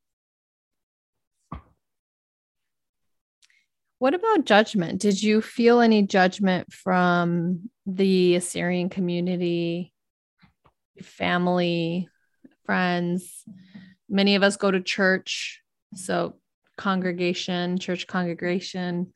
[3.99, 4.99] What about judgment?
[4.99, 9.93] Did you feel any judgment from the Assyrian community
[11.01, 12.08] family,
[12.65, 13.43] friends.
[14.10, 15.62] Many of us go to church.
[15.95, 16.38] So,
[16.77, 19.13] congregation, church congregation.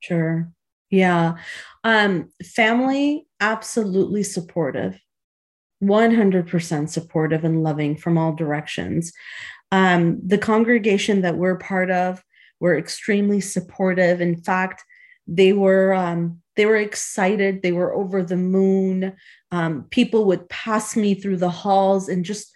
[0.00, 0.50] Sure.
[0.90, 1.34] Yeah.
[1.82, 4.98] Um, family, absolutely supportive,
[5.82, 9.12] 100% supportive and loving from all directions.
[9.72, 12.22] Um, the congregation that we're part of
[12.60, 14.20] were extremely supportive.
[14.20, 14.84] In fact,
[15.26, 17.62] they were um, they were excited.
[17.62, 19.16] They were over the moon.
[19.50, 22.52] Um, people would pass me through the halls and just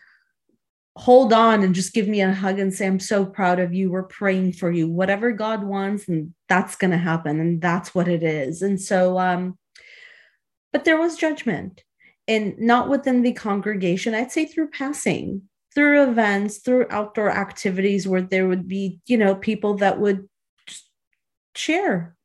[0.96, 3.88] hold on and just give me a hug and say i'm so proud of you.
[3.88, 4.88] We're praying for you.
[4.88, 8.62] Whatever god wants and that's going to happen and that's what it is.
[8.62, 9.56] And so um
[10.72, 11.84] but there was judgment
[12.26, 14.12] and not within the congregation.
[14.12, 19.36] I'd say through passing through events through outdoor activities where there would be you know
[19.36, 20.28] people that would
[21.54, 22.16] share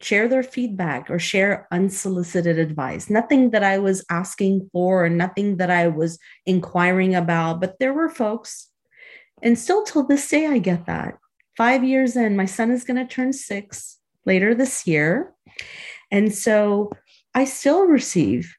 [0.00, 3.10] share their feedback or share unsolicited advice.
[3.10, 7.92] Nothing that I was asking for or nothing that I was inquiring about, but there
[7.92, 8.68] were folks,
[9.42, 11.18] and still till this day, I get that.
[11.56, 15.34] Five years in, my son is going to turn six later this year.
[16.10, 16.90] And so
[17.34, 18.54] I still receive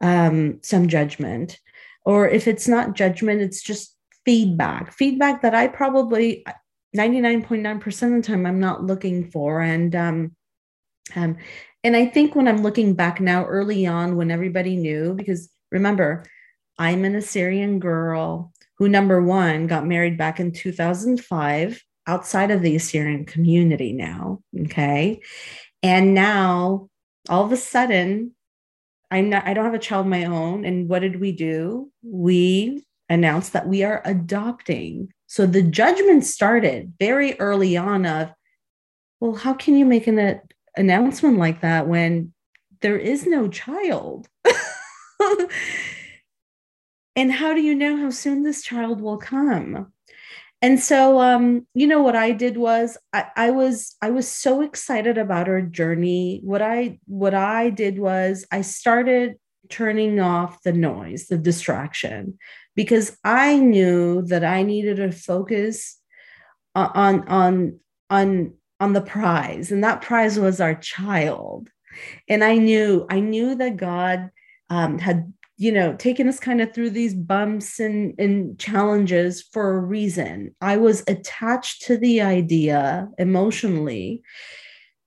[0.00, 1.58] um, some judgment.
[2.04, 6.44] Or if it's not judgment, it's just feedback, feedback that I probably
[6.96, 9.60] 99.9% of the time I'm not looking for.
[9.60, 10.36] And um,
[11.16, 11.36] um,
[11.84, 16.24] and I think when I'm looking back now, early on, when everybody knew, because remember,
[16.78, 22.76] I'm an Assyrian girl who, number one, got married back in 2005 outside of the
[22.76, 24.42] Assyrian community now.
[24.62, 25.20] Okay.
[25.82, 26.88] And now
[27.28, 28.32] all of a sudden,
[29.10, 30.64] I'm not, I don't have a child of my own.
[30.64, 31.90] And what did we do?
[32.02, 35.12] We announced that we are adopting.
[35.32, 38.34] So the judgment started very early on of,
[39.18, 40.42] well, how can you make an
[40.76, 42.34] announcement like that when
[42.82, 44.28] there is no child?
[47.16, 49.90] and how do you know how soon this child will come?
[50.60, 54.60] And so, um, you know, what I did was I, I was I was so
[54.60, 56.42] excited about our journey.
[56.44, 59.36] What I what I did was I started
[59.70, 62.38] turning off the noise, the distraction,
[62.74, 65.98] because I knew that I needed to focus
[66.74, 71.68] on on on on the prize and that prize was our child
[72.28, 74.30] and i knew i knew that god
[74.70, 75.30] um, had
[75.62, 80.52] you know, taken us kind of through these bumps and, and challenges for a reason.
[80.60, 84.22] I was attached to the idea emotionally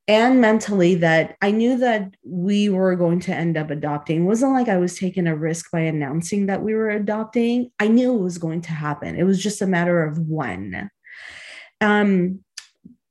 [0.08, 4.22] and mentally that I knew that we were going to end up adopting.
[4.22, 7.72] It wasn't like I was taking a risk by announcing that we were adopting.
[7.80, 9.16] I knew it was going to happen.
[9.16, 10.92] It was just a matter of when.
[11.82, 12.44] Um,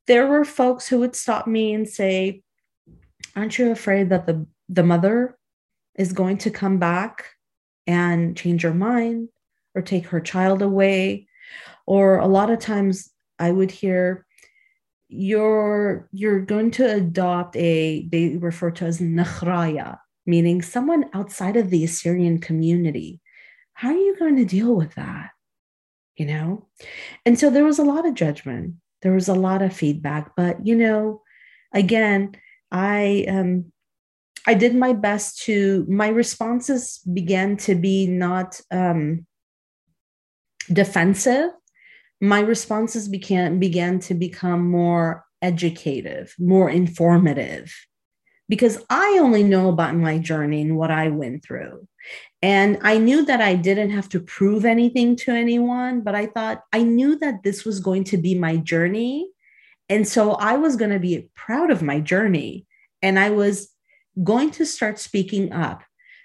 [0.07, 2.43] there were folks who would stop me and say,
[3.35, 5.37] Aren't you afraid that the, the mother
[5.97, 7.31] is going to come back
[7.87, 9.29] and change her mind
[9.75, 11.27] or take her child away?
[11.87, 14.24] Or a lot of times I would hear,
[15.09, 21.69] you're you're going to adopt a they refer to as nakhraya meaning someone outside of
[21.69, 23.21] the assyrian community.
[23.75, 25.31] How are you going to deal with that?
[26.17, 26.69] You know?
[27.27, 28.77] And so there was a lot of judgment.
[29.03, 31.21] There was a lot of feedback but you know
[31.75, 32.35] again
[32.73, 33.67] i um
[34.47, 39.27] i did my best to my responses began to be not um
[40.73, 41.51] defensive
[42.21, 47.73] my responses began began to become more educative, more informative
[48.49, 51.87] because I only know about my journey and what I went through.
[52.43, 56.63] And I knew that I didn't have to prove anything to anyone, but I thought
[56.73, 59.31] I knew that this was going to be my journey.
[59.89, 62.67] And so I was going to be proud of my journey.
[63.01, 63.71] And I was
[64.23, 65.83] going to start speaking up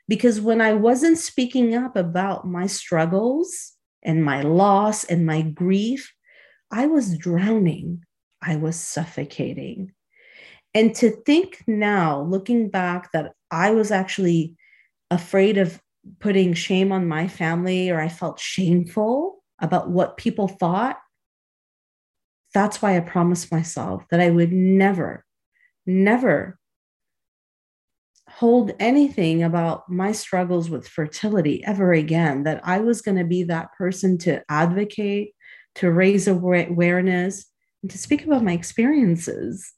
[0.07, 3.73] because when I wasn't speaking up about my struggles,
[4.03, 6.13] and my loss and my grief,
[6.71, 8.03] I was drowning.
[8.41, 9.93] I was suffocating.
[10.73, 14.55] And to think now, looking back, that I was actually
[15.09, 15.81] afraid of
[16.19, 20.97] putting shame on my family or I felt shameful about what people thought,
[22.53, 25.25] that's why I promised myself that I would never,
[25.85, 26.58] never
[28.39, 33.43] hold anything about my struggles with fertility ever again, that I was going to be
[33.43, 35.33] that person to advocate,
[35.75, 37.45] to raise awareness,
[37.81, 39.73] and to speak about my experiences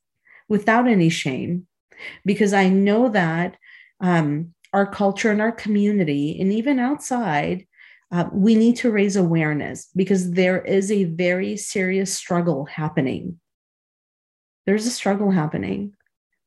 [0.47, 1.66] without any shame.
[2.24, 3.57] Because I know that
[3.99, 7.66] um, our culture and our community, and even outside,
[8.12, 13.39] uh, we need to raise awareness because there is a very serious struggle happening.
[14.68, 15.93] There's a struggle happening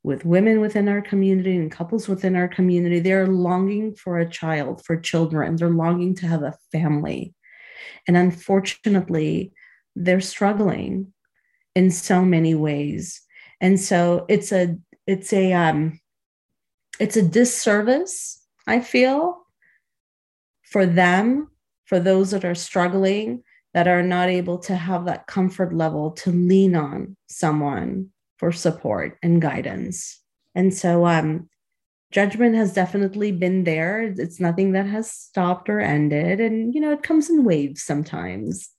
[0.05, 3.01] with women within our community and couples within our community.
[3.01, 5.57] They're longing for a child, for children.
[5.57, 7.35] They're longing to have a family.
[8.07, 9.53] And unfortunately,
[9.97, 11.13] they're struggling
[11.75, 13.23] in so many ways.
[13.61, 14.77] And so it's a
[15.07, 15.99] it's a um
[17.01, 19.47] it's a disservice, I feel,
[20.63, 21.49] for them,
[21.87, 23.43] for those that are struggling,
[23.73, 29.19] that are not able to have that comfort level to lean on someone for support
[29.23, 30.21] and guidance.
[30.55, 31.49] And so um,
[32.11, 34.03] judgment has definitely been there.
[34.03, 36.41] It's nothing that has stopped or ended.
[36.41, 38.71] And, you know, it comes in waves sometimes.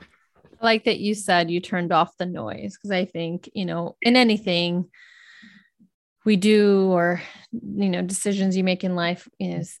[0.00, 3.96] I like that you said you turned off the noise because I think, you know,
[4.02, 4.88] in anything
[6.24, 7.20] we do or,
[7.52, 9.80] you know, decisions you make in life is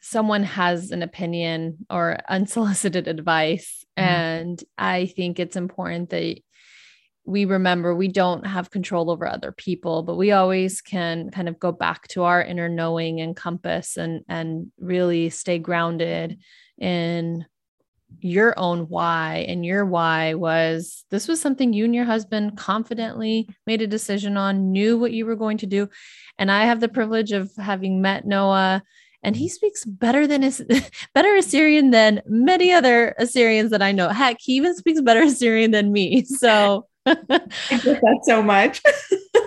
[0.00, 3.84] someone has an opinion or unsolicited advice.
[3.96, 4.08] Mm-hmm.
[4.08, 6.40] And I think it's important that
[7.26, 11.58] we remember we don't have control over other people but we always can kind of
[11.58, 16.38] go back to our inner knowing and compass and and really stay grounded
[16.78, 17.44] in
[18.20, 23.48] your own why and your why was this was something you and your husband confidently
[23.66, 25.88] made a decision on knew what you were going to do
[26.38, 28.82] and i have the privilege of having met noah
[29.22, 30.64] and he speaks better than his
[31.14, 34.10] better Assyrian than many other Assyrians that I know.
[34.10, 36.24] Heck, he even speaks better Assyrian than me.
[36.24, 36.86] So
[37.70, 38.82] that so much.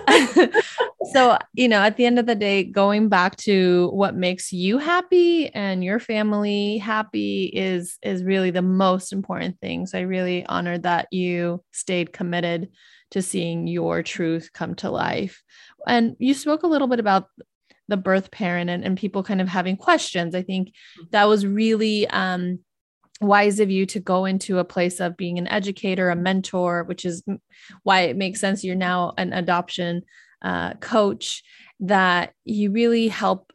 [1.12, 4.78] so, you know, at the end of the day, going back to what makes you
[4.78, 9.86] happy and your family happy is is really the most important thing.
[9.86, 12.70] So I really honored that you stayed committed
[13.10, 15.42] to seeing your truth come to life.
[15.86, 17.26] And you spoke a little bit about
[17.88, 20.34] the birth parent and, and people kind of having questions.
[20.34, 20.72] I think
[21.10, 22.60] that was really um
[23.20, 27.04] wise of you to go into a place of being an educator, a mentor, which
[27.04, 27.22] is
[27.82, 30.02] why it makes sense you're now an adoption
[30.42, 31.42] uh, coach,
[31.80, 33.52] that you really help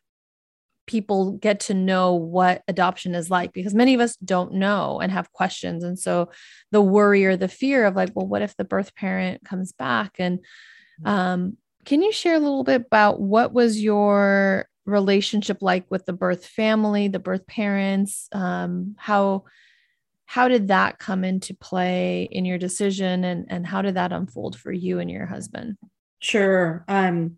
[0.87, 5.11] people get to know what adoption is like because many of us don't know and
[5.11, 5.83] have questions.
[5.83, 6.29] And so
[6.71, 10.15] the worry or the fear of like, well, what if the birth parent comes back?
[10.19, 11.07] And mm-hmm.
[11.07, 16.13] um, can you share a little bit about what was your relationship like with the
[16.13, 18.27] birth family, the birth parents?
[18.31, 19.45] Um, how
[20.27, 24.57] how did that come into play in your decision, and and how did that unfold
[24.57, 25.77] for you and your husband?
[26.19, 26.83] Sure.
[26.87, 27.37] Um,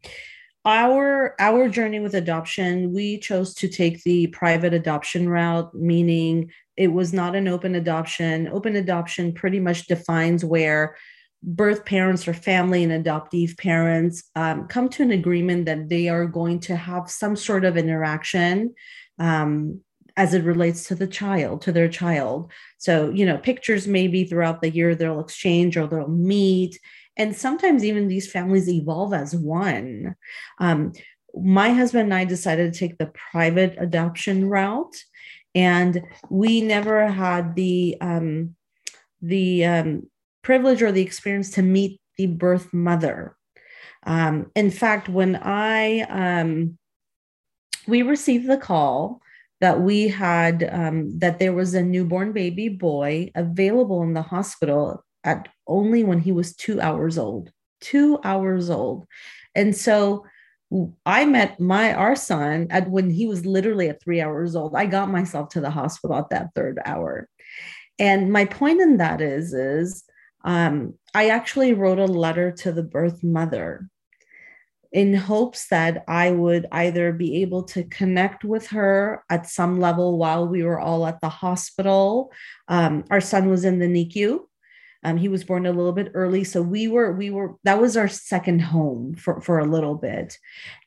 [0.68, 6.90] our our journey with adoption we chose to take the private adoption route meaning it
[6.90, 10.98] was not an open adoption open adoption pretty much defines where
[11.44, 16.26] birth parents or family and adoptive parents um, come to an agreement that they are
[16.26, 18.74] going to have some sort of interaction
[19.20, 19.80] um,
[20.16, 22.52] as it relates to the child to their child.
[22.78, 26.80] So you know pictures maybe throughout the year they'll exchange or they'll meet.
[27.16, 30.16] And sometimes even these families evolve as one.
[30.60, 30.94] Um,
[31.40, 34.96] my husband and i decided to take the private adoption route
[35.54, 38.56] and we never had the um,
[39.22, 40.04] the um,
[40.48, 43.36] privilege or the experience to meet the birth mother
[44.04, 46.78] um, in fact when i um,
[47.86, 49.20] we received the call
[49.60, 55.04] that we had um, that there was a newborn baby boy available in the hospital
[55.26, 59.06] at only when he was two hours old two hours old
[59.54, 60.26] and so
[61.06, 64.76] I met my our son at when he was literally at three hours old.
[64.76, 67.30] I got myself to the hospital at that third hour.
[68.00, 70.04] And my point in that is, is
[70.44, 73.90] um, I actually wrote a letter to the birth mother
[74.92, 80.18] in hopes that I would either be able to connect with her at some level
[80.18, 82.32] while we were all at the hospital.
[82.68, 84.40] Um, our son was in the NICU.
[85.04, 87.96] Um, he was born a little bit early, so we were we were that was
[87.96, 90.38] our second home for for a little bit,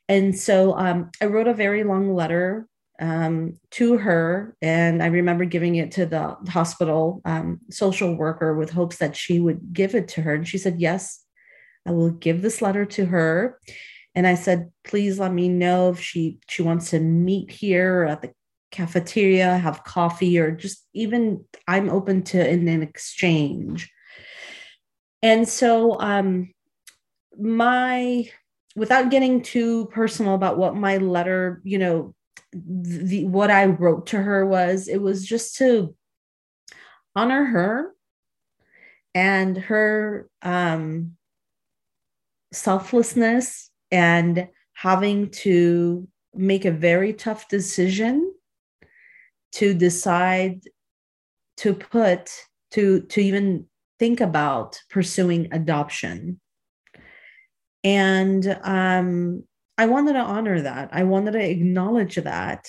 [0.09, 2.67] and so um, I wrote a very long letter
[3.01, 8.69] um, to her, and I remember giving it to the hospital um, social worker with
[8.69, 11.23] hopes that she would give it to her, and she said yes,
[11.85, 13.59] I will give this letter to her,
[14.15, 18.21] and I said please let me know if she she wants to meet here at
[18.21, 18.31] the
[18.71, 23.91] cafeteria, have coffee, or just even I'm open to in an exchange.
[25.21, 26.51] And so, um,
[27.37, 28.29] my,
[28.75, 32.15] without getting too personal about what my letter, you know,
[32.53, 35.95] the what I wrote to her was, it was just to
[37.15, 37.91] honor her
[39.13, 41.17] and her um,
[42.53, 48.33] selflessness and having to make a very tough decision
[49.53, 50.61] to decide
[51.57, 52.31] to put
[52.71, 53.65] to to even
[53.99, 56.39] think about pursuing adoption.
[57.83, 59.43] And um,
[59.81, 60.89] I wanted to honor that.
[60.91, 62.67] I wanted to acknowledge that.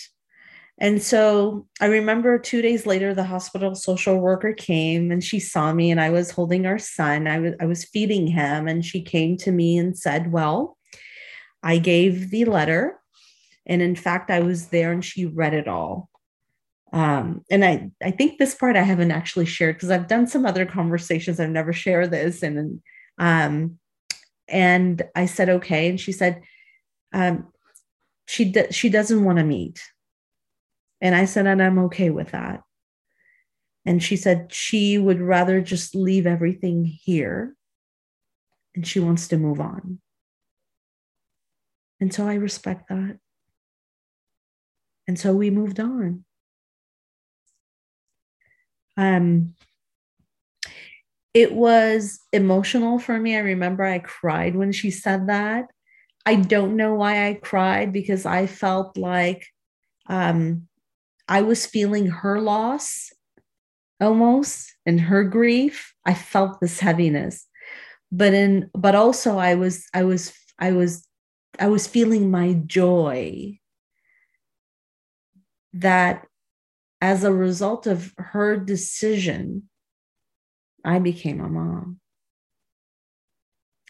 [0.79, 5.73] And so I remember two days later, the hospital social worker came and she saw
[5.73, 7.27] me, and I was holding our son.
[7.27, 10.77] I was, I was feeding him, and she came to me and said, Well,
[11.63, 12.99] I gave the letter.
[13.67, 16.11] And in fact, I was there and she read it all
[16.93, 20.45] um, and I, I think this part I haven't actually shared because I've done some
[20.45, 21.41] other conversations.
[21.41, 22.43] I've never shared this.
[22.43, 22.83] And,
[23.19, 23.79] um,
[24.47, 25.89] and I said, okay.
[25.89, 26.43] And she said,
[27.13, 27.49] um,
[28.27, 29.83] she, d- she doesn't want to meet.
[31.01, 32.63] And I said, and I'm okay with that.
[33.85, 37.57] And she said she would rather just leave everything here
[38.75, 40.01] and she wants to move on.
[42.01, 43.19] And so I respect that.
[45.09, 46.25] And so we moved on
[48.97, 49.55] um
[51.35, 53.37] it was emotional for me.
[53.37, 55.65] I remember I cried when she said that.
[56.25, 59.47] I don't know why I cried because I felt like
[60.07, 60.68] um,
[61.29, 63.12] I was feeling her loss
[64.01, 65.95] almost and her grief.
[66.05, 67.47] I felt this heaviness,
[68.11, 71.07] but in but also I was I was I was
[71.59, 73.59] I was feeling my joy
[75.73, 76.27] that
[77.01, 79.68] as a result of her decision,
[80.85, 81.99] I became a mom.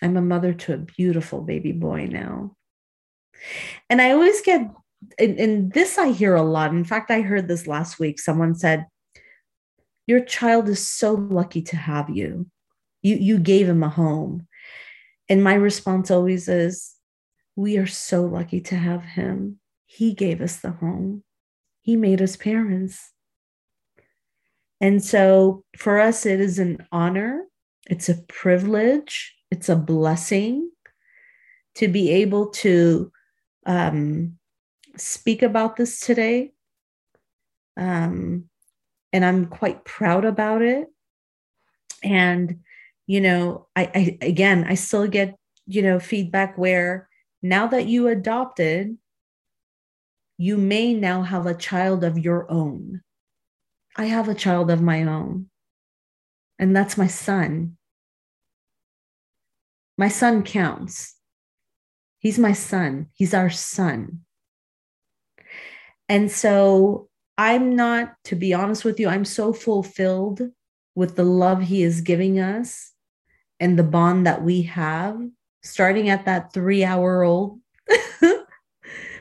[0.02, 2.56] I'm a mother to a beautiful baby boy now.
[3.88, 4.68] And I always get,
[5.18, 6.72] and, and, this I hear a lot.
[6.72, 8.20] In fact, I heard this last week.
[8.20, 8.86] Someone said,
[10.06, 12.46] Your child is so lucky to have you.
[13.00, 14.46] You, you gave him a home.
[15.28, 16.94] And my response always is,
[17.56, 19.58] We are so lucky to have him.
[19.86, 21.22] He gave us the home.
[21.80, 23.10] He made us parents.
[24.80, 27.44] And so for us, it is an honor,
[27.88, 30.70] it's a privilege, it's a blessing
[31.74, 33.12] to be able to
[33.66, 34.38] um,
[34.96, 36.52] speak about this today.
[37.76, 38.48] Um,
[39.12, 40.88] and I'm quite proud about it.
[42.02, 42.60] And,
[43.06, 45.36] you know, I, I again, I still get,
[45.66, 47.10] you know, feedback where
[47.42, 48.96] now that you adopted,
[50.38, 53.02] you may now have a child of your own.
[53.96, 55.50] I have a child of my own,
[56.58, 57.76] and that's my son.
[60.02, 61.14] My son counts.
[62.18, 63.06] He's my son.
[63.12, 64.22] He's our son.
[66.08, 70.42] And so I'm not, to be honest with you, I'm so fulfilled
[70.96, 72.90] with the love he is giving us
[73.60, 75.20] and the bond that we have,
[75.62, 77.60] starting at that three hour old,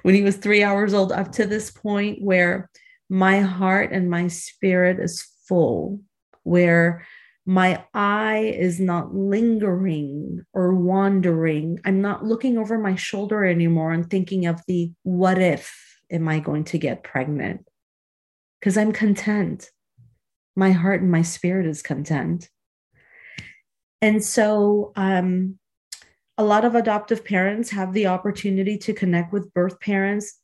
[0.01, 2.71] when he was three hours old, up to this point where
[3.07, 6.01] my heart and my spirit is full,
[6.41, 7.05] where
[7.45, 11.79] my eye is not lingering or wandering.
[11.85, 16.39] I'm not looking over my shoulder anymore and thinking of the what if am I
[16.39, 17.65] going to get pregnant?
[18.59, 19.71] Because I'm content.
[20.55, 22.49] My heart and my spirit is content.
[24.01, 25.57] And so, um,
[26.37, 30.39] a lot of adoptive parents have the opportunity to connect with birth parents.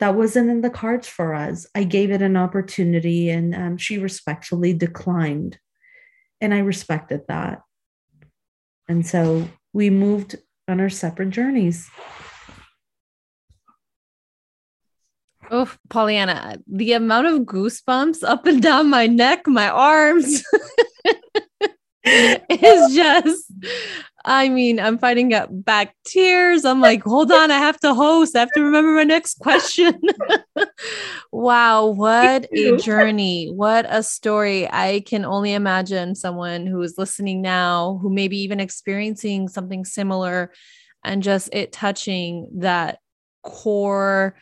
[0.00, 1.66] That wasn't in the cards for us.
[1.74, 5.58] I gave it an opportunity and um, she respectfully declined
[6.40, 7.62] and I respected that.
[8.88, 10.36] And so we moved
[10.68, 11.88] on our separate journeys.
[15.50, 20.42] Oh, Pollyanna, the amount of goosebumps up and down my neck, my arms
[22.50, 23.52] is just
[24.28, 26.64] I mean, I'm fighting back tears.
[26.64, 28.34] I'm like, hold on, I have to host.
[28.34, 30.00] I have to remember my next question.
[31.32, 33.46] wow, what a journey.
[33.46, 34.68] What a story.
[34.68, 39.84] I can only imagine someone who is listening now, who may be even experiencing something
[39.84, 40.52] similar,
[41.04, 42.98] and just it touching that
[43.44, 44.34] core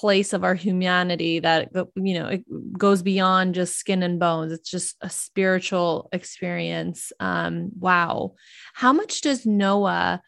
[0.00, 2.44] place of our humanity that you know it
[2.76, 4.52] goes beyond just skin and bones.
[4.52, 7.12] It's just a spiritual experience.
[7.20, 8.34] Um wow.
[8.74, 10.20] How much does noah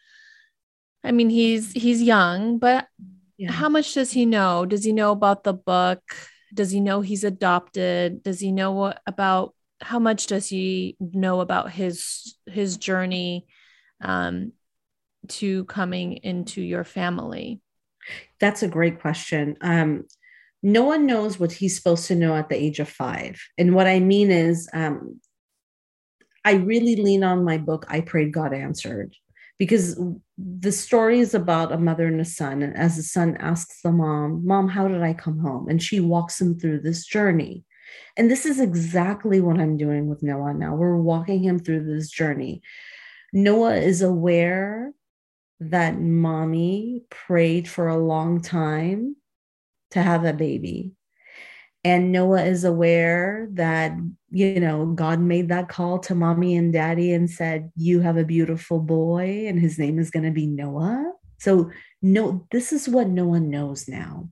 [1.03, 2.87] i mean he's he's young but
[3.37, 3.51] yeah.
[3.51, 4.65] how much does he know?
[4.65, 6.01] Does he know about the book?
[6.53, 8.23] Does he know he's adopted?
[8.23, 13.45] Does he know what about how much does he know about his his journey
[14.01, 14.51] um
[15.27, 17.61] to coming into your family
[18.39, 19.57] that's a great question.
[19.61, 20.05] Um,
[20.63, 23.39] Noah knows what he's supposed to know at the age of five.
[23.57, 25.19] And what I mean is, um,
[26.43, 29.13] I really lean on my book, I Prayed God Answered,
[29.57, 29.99] because
[30.37, 32.61] the story is about a mother and a son.
[32.61, 35.67] And as the son asks the mom, Mom, how did I come home?
[35.67, 37.65] And she walks him through this journey.
[38.15, 40.75] And this is exactly what I'm doing with Noah now.
[40.75, 42.61] We're walking him through this journey.
[43.33, 44.93] Noah is aware
[45.59, 49.15] that mommy prayed for a long time
[49.91, 50.93] to have a baby.
[51.83, 53.93] And Noah is aware that,
[54.29, 58.25] you know, God made that call to mommy and daddy and said, You have a
[58.25, 61.13] beautiful boy, and his name is going to be Noah.
[61.39, 64.29] So, no, this is what Noah knows now.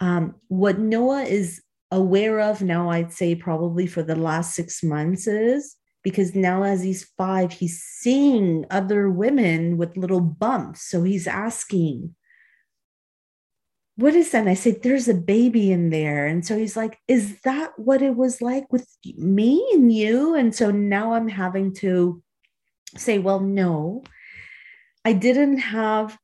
[0.00, 5.26] Um, what Noah is aware of now, I'd say probably for the last six months,
[5.26, 5.74] is
[6.10, 10.82] because now as he's five he's seeing other women with little bumps.
[10.82, 12.14] So he's asking
[13.96, 14.42] what is that?
[14.42, 16.26] And i said there's a baby in there.
[16.26, 18.86] And so he's like is that what it was like with
[19.16, 20.34] me and you?
[20.34, 22.22] And so now i'm having to
[22.96, 24.04] say well no.
[25.04, 26.18] I didn't have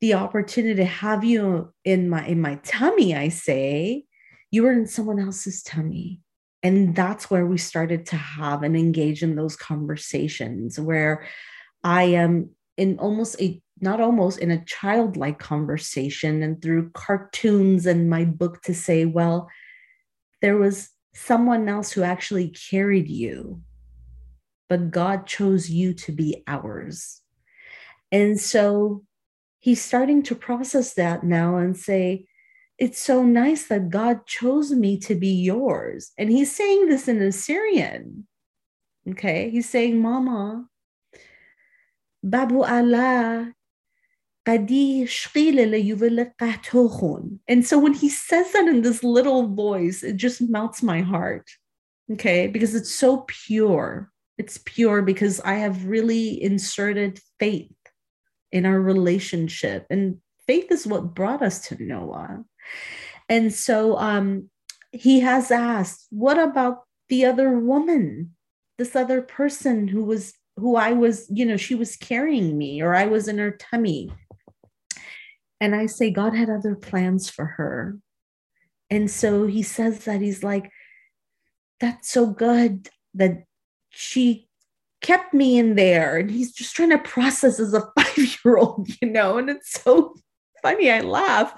[0.00, 4.04] the opportunity to have you in my in my tummy i say.
[4.52, 6.20] You were in someone else's tummy
[6.62, 11.26] and that's where we started to have and engage in those conversations where
[11.84, 18.10] i am in almost a not almost in a childlike conversation and through cartoons and
[18.10, 19.48] my book to say well
[20.42, 23.60] there was someone else who actually carried you
[24.70, 27.20] but god chose you to be ours.
[28.12, 29.02] And so
[29.58, 32.26] he's starting to process that now and say
[32.80, 36.12] it's so nice that God chose me to be yours.
[36.16, 38.26] And he's saying this in Assyrian.
[39.10, 39.50] Okay.
[39.50, 40.66] He's saying, Mama,
[42.24, 43.52] Babu Allah.
[44.46, 44.70] And
[47.66, 51.50] so when he says that in this little voice, it just melts my heart.
[52.10, 52.46] Okay.
[52.46, 54.10] Because it's so pure.
[54.38, 57.70] It's pure because I have really inserted faith
[58.50, 59.86] in our relationship.
[59.90, 60.16] And
[60.46, 62.42] faith is what brought us to Noah.
[63.28, 64.50] And so um,
[64.92, 68.34] he has asked, What about the other woman,
[68.78, 72.94] this other person who was, who I was, you know, she was carrying me or
[72.94, 74.12] I was in her tummy?
[75.60, 77.98] And I say, God had other plans for her.
[78.88, 80.70] And so he says that he's like,
[81.78, 83.44] That's so good that
[83.90, 84.48] she
[85.00, 86.16] kept me in there.
[86.16, 89.80] And he's just trying to process as a five year old, you know, and it's
[89.82, 90.14] so
[90.62, 90.90] funny.
[90.90, 91.54] I laugh.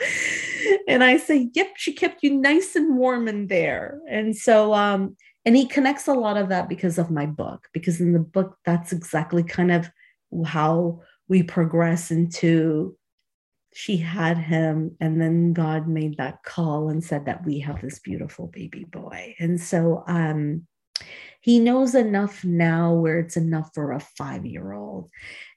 [0.88, 4.00] And I say, Yep, she kept you nice and warm in there.
[4.08, 8.00] And so, um, and he connects a lot of that because of my book, because
[8.00, 9.90] in the book, that's exactly kind of
[10.46, 12.96] how we progress into
[13.74, 17.98] she had him and then god made that call and said that we have this
[18.00, 20.66] beautiful baby boy and so um
[21.40, 25.08] he knows enough now where it's enough for a 5 year old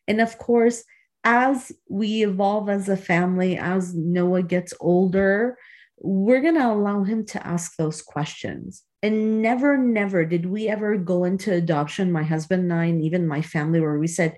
[0.08, 0.84] and of course
[1.26, 5.58] as we evolve as a family as noah gets older
[5.98, 10.98] we're going to allow him to ask those questions and never never did we ever
[10.98, 14.38] go into adoption my husband and i and even my family where we said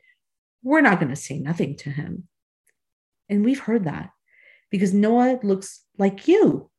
[0.63, 2.27] we're not going to say nothing to him
[3.29, 4.11] and we've heard that
[4.69, 6.69] because Noah looks like you.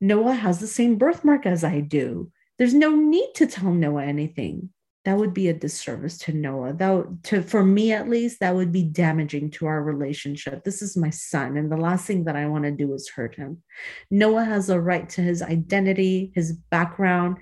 [0.00, 2.30] Noah has the same birthmark as I do.
[2.58, 4.70] There's no need to tell Noah anything.
[5.08, 6.74] That would be a disservice to Noah.
[6.74, 10.64] Would, to for me at least, that would be damaging to our relationship.
[10.64, 13.34] This is my son, and the last thing that I want to do is hurt
[13.34, 13.62] him.
[14.10, 17.38] Noah has a right to his identity, his background,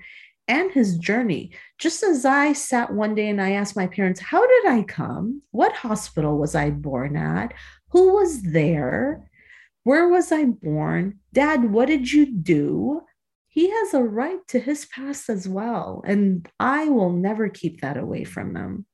[0.47, 1.51] and his journey.
[1.77, 5.41] Just as I sat one day and I asked my parents, How did I come?
[5.51, 7.53] What hospital was I born at?
[7.89, 9.29] Who was there?
[9.83, 11.19] Where was I born?
[11.33, 13.01] Dad, what did you do?
[13.49, 16.03] He has a right to his past as well.
[16.05, 18.85] And I will never keep that away from him.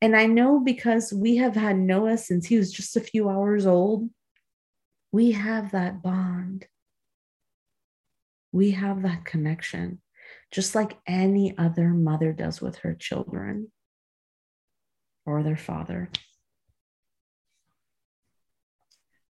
[0.00, 3.66] And I know because we have had Noah since he was just a few hours
[3.66, 4.10] old,
[5.12, 6.66] we have that bond.
[8.52, 10.00] We have that connection
[10.52, 13.72] just like any other mother does with her children
[15.24, 16.10] or their father.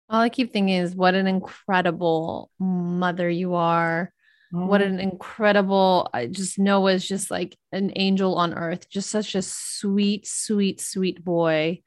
[0.08, 4.12] All I keep thinking is what an incredible mother you are.
[4.54, 4.66] Oh.
[4.66, 9.42] What an incredible, I just Noah's just like an angel on earth, just such a
[9.42, 11.80] sweet, sweet, sweet boy.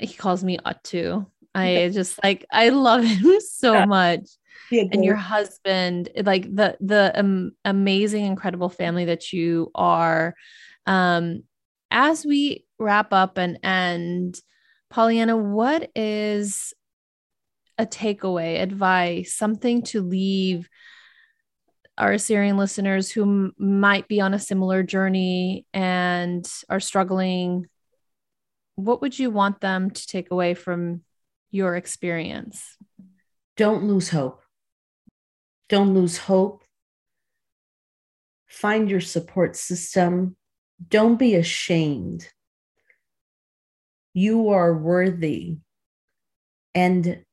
[0.00, 1.26] He calls me Atu.
[1.54, 3.84] I just like, I love him so yeah.
[3.86, 4.28] much
[4.70, 10.34] and your husband like the the um, amazing incredible family that you are
[10.86, 11.42] um
[11.90, 14.40] as we wrap up and end
[14.90, 16.74] pollyanna what is
[17.78, 20.68] a takeaway advice something to leave
[21.98, 27.66] our Assyrian listeners who m- might be on a similar journey and are struggling
[28.74, 31.02] what would you want them to take away from
[31.50, 32.76] your experience
[33.56, 34.42] don't lose hope
[35.68, 36.62] don't lose hope.
[38.46, 40.36] Find your support system.
[40.88, 42.28] Don't be ashamed.
[44.14, 45.58] You are worthy.
[46.74, 47.24] And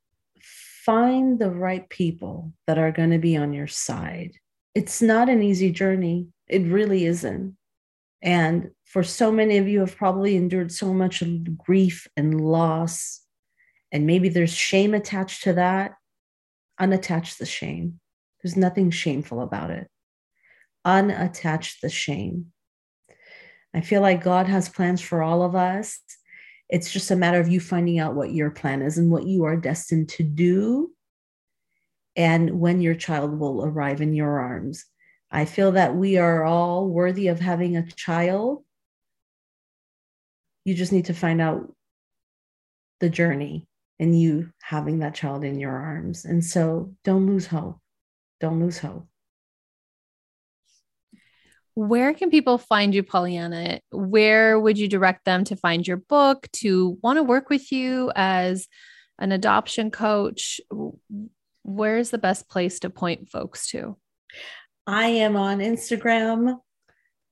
[0.86, 4.34] find the right people that are going to be on your side.
[4.76, 6.28] It's not an easy journey.
[6.48, 7.56] It really isn't.
[8.22, 11.24] And for so many of you have probably endured so much
[11.58, 13.22] grief and loss.
[13.92, 15.94] And maybe there's shame attached to that.
[16.80, 18.00] Unattach the shame.
[18.42, 19.90] There's nothing shameful about it.
[20.86, 22.48] Unattach the shame.
[23.74, 26.00] I feel like God has plans for all of us.
[26.70, 29.44] It's just a matter of you finding out what your plan is and what you
[29.44, 30.92] are destined to do,
[32.16, 34.86] and when your child will arrive in your arms.
[35.32, 38.64] I feel that we are all worthy of having a child.
[40.64, 41.74] You just need to find out
[43.00, 43.68] the journey
[44.00, 46.26] and you having that child in your arms.
[46.26, 47.80] And so don't lose hope
[48.44, 49.08] don't lose hope.
[51.76, 53.80] Where can people find you, Pollyanna?
[53.90, 58.12] Where would you direct them to find your book, to want to work with you
[58.16, 58.68] as
[59.18, 60.60] an adoption coach?
[61.64, 63.98] Where's the best place to point folks to?
[64.86, 66.60] I am on Instagram,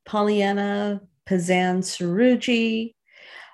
[0.05, 2.95] Pollyanna Pazan Saruji.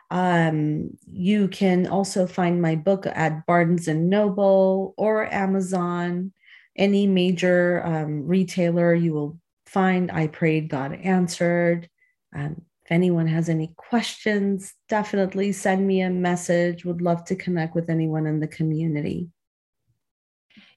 [0.10, 6.32] Um, you can also find my book at Barnes and Noble or Amazon
[6.78, 11.90] any major um, retailer, you will find I Prayed, God Answered.
[12.36, 16.86] Um, if anyone has any questions, definitely send me a message.
[16.86, 19.30] Would love to connect with anyone in the community.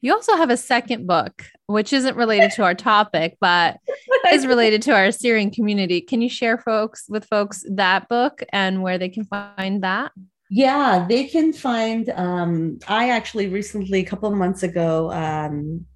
[0.02, 3.78] You also have a second book, which isn't related to our topic, but
[4.32, 6.00] is related to our Assyrian community.
[6.00, 10.12] Can you share folks with folks that book and where they can find that?
[10.50, 12.10] Yeah, they can find.
[12.10, 15.86] Um, I actually recently, a couple of months ago, um,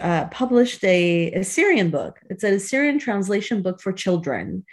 [0.00, 2.20] uh, published a Assyrian book.
[2.28, 4.64] It's an Assyrian translation book for children.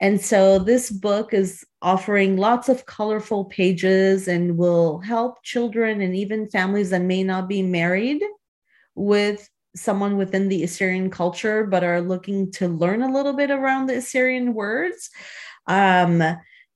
[0.00, 6.14] And so this book is offering lots of colorful pages and will help children and
[6.14, 8.22] even families that may not be married
[8.94, 13.86] with someone within the Assyrian culture but are looking to learn a little bit around
[13.86, 15.10] the Assyrian words.
[15.66, 16.22] Um,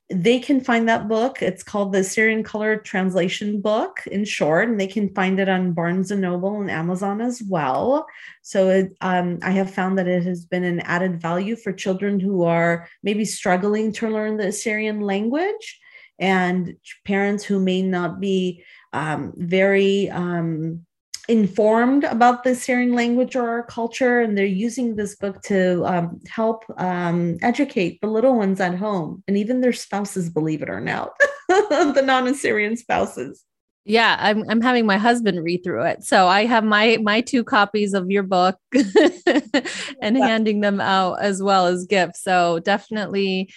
[0.08, 1.42] they can find that book.
[1.42, 5.72] It's called the Assyrian Color Translation Book in short, and they can find it on
[5.72, 8.06] Barnes and Noble and Amazon as well.
[8.42, 12.20] So it, um, I have found that it has been an added value for children
[12.20, 15.80] who are maybe struggling to learn the Assyrian language.
[16.18, 20.86] and parents who may not be um, very um,
[21.28, 26.20] informed about the Assyrian language or our culture, and they're using this book to um,
[26.28, 30.80] help um, educate the little ones at home and even their spouses, believe it or
[30.80, 31.12] not,
[31.48, 33.44] the non Assyrian spouses.
[33.84, 36.02] Yeah, I'm I'm having my husband read through it.
[36.02, 38.58] So I have my my two copies of your book
[40.02, 42.22] and handing them out as well as gifts.
[42.22, 43.48] So definitely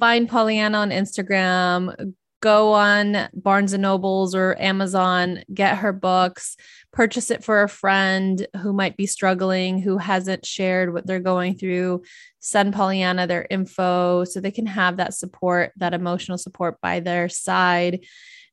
[0.00, 6.56] find Pollyanna on Instagram, go on Barnes and Nobles or Amazon, get her books,
[6.92, 11.56] purchase it for a friend who might be struggling, who hasn't shared what they're going
[11.56, 12.02] through.
[12.38, 17.28] Send Pollyanna their info so they can have that support, that emotional support by their
[17.28, 18.04] side.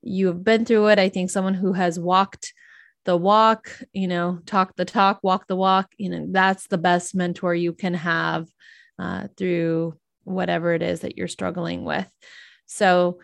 [0.01, 0.99] You have been through it.
[0.99, 2.53] I think someone who has walked
[3.05, 7.13] the walk, you know, talk the talk, walk the walk, you know, that's the best
[7.13, 8.47] mentor you can have
[8.97, 12.09] uh, through whatever it is that you're struggling with.
[12.65, 13.19] So,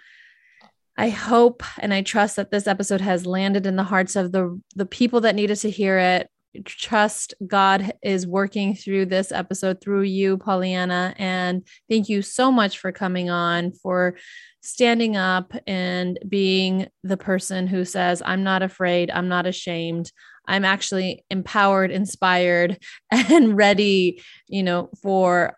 [0.98, 4.60] I hope and I trust that this episode has landed in the hearts of the
[4.76, 6.30] the people that needed to hear it.
[6.66, 11.16] Trust God is working through this episode through you, Pollyanna.
[11.18, 14.18] And thank you so much for coming on, for
[14.62, 20.12] standing up and being the person who says, I'm not afraid, I'm not ashamed.
[20.46, 22.78] I'm actually empowered, inspired,
[23.12, 25.58] and ready, you know, for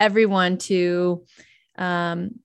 [0.00, 1.24] everyone to
[1.76, 2.40] um,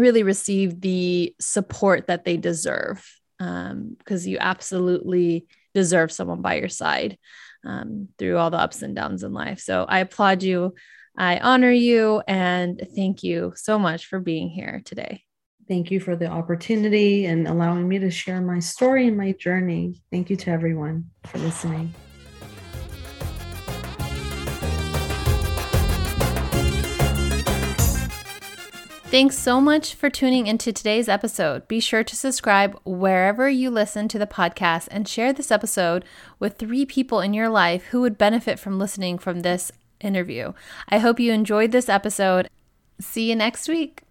[0.00, 3.06] really receive the support that they deserve
[3.38, 7.16] because um, you absolutely deserve someone by your side
[7.64, 9.60] um, through all the ups and downs in life.
[9.60, 10.74] So I applaud you.
[11.16, 15.24] I honor you and thank you so much for being here today.
[15.68, 20.02] Thank you for the opportunity and allowing me to share my story and my journey.
[20.10, 21.94] Thank you to everyone for listening.
[29.10, 31.66] Thanks so much for tuning into today's episode.
[31.66, 36.04] Be sure to subscribe wherever you listen to the podcast and share this episode
[36.38, 40.52] with three people in your life who would benefit from listening from this interview.
[40.88, 42.48] I hope you enjoyed this episode.
[43.00, 44.02] See you next week.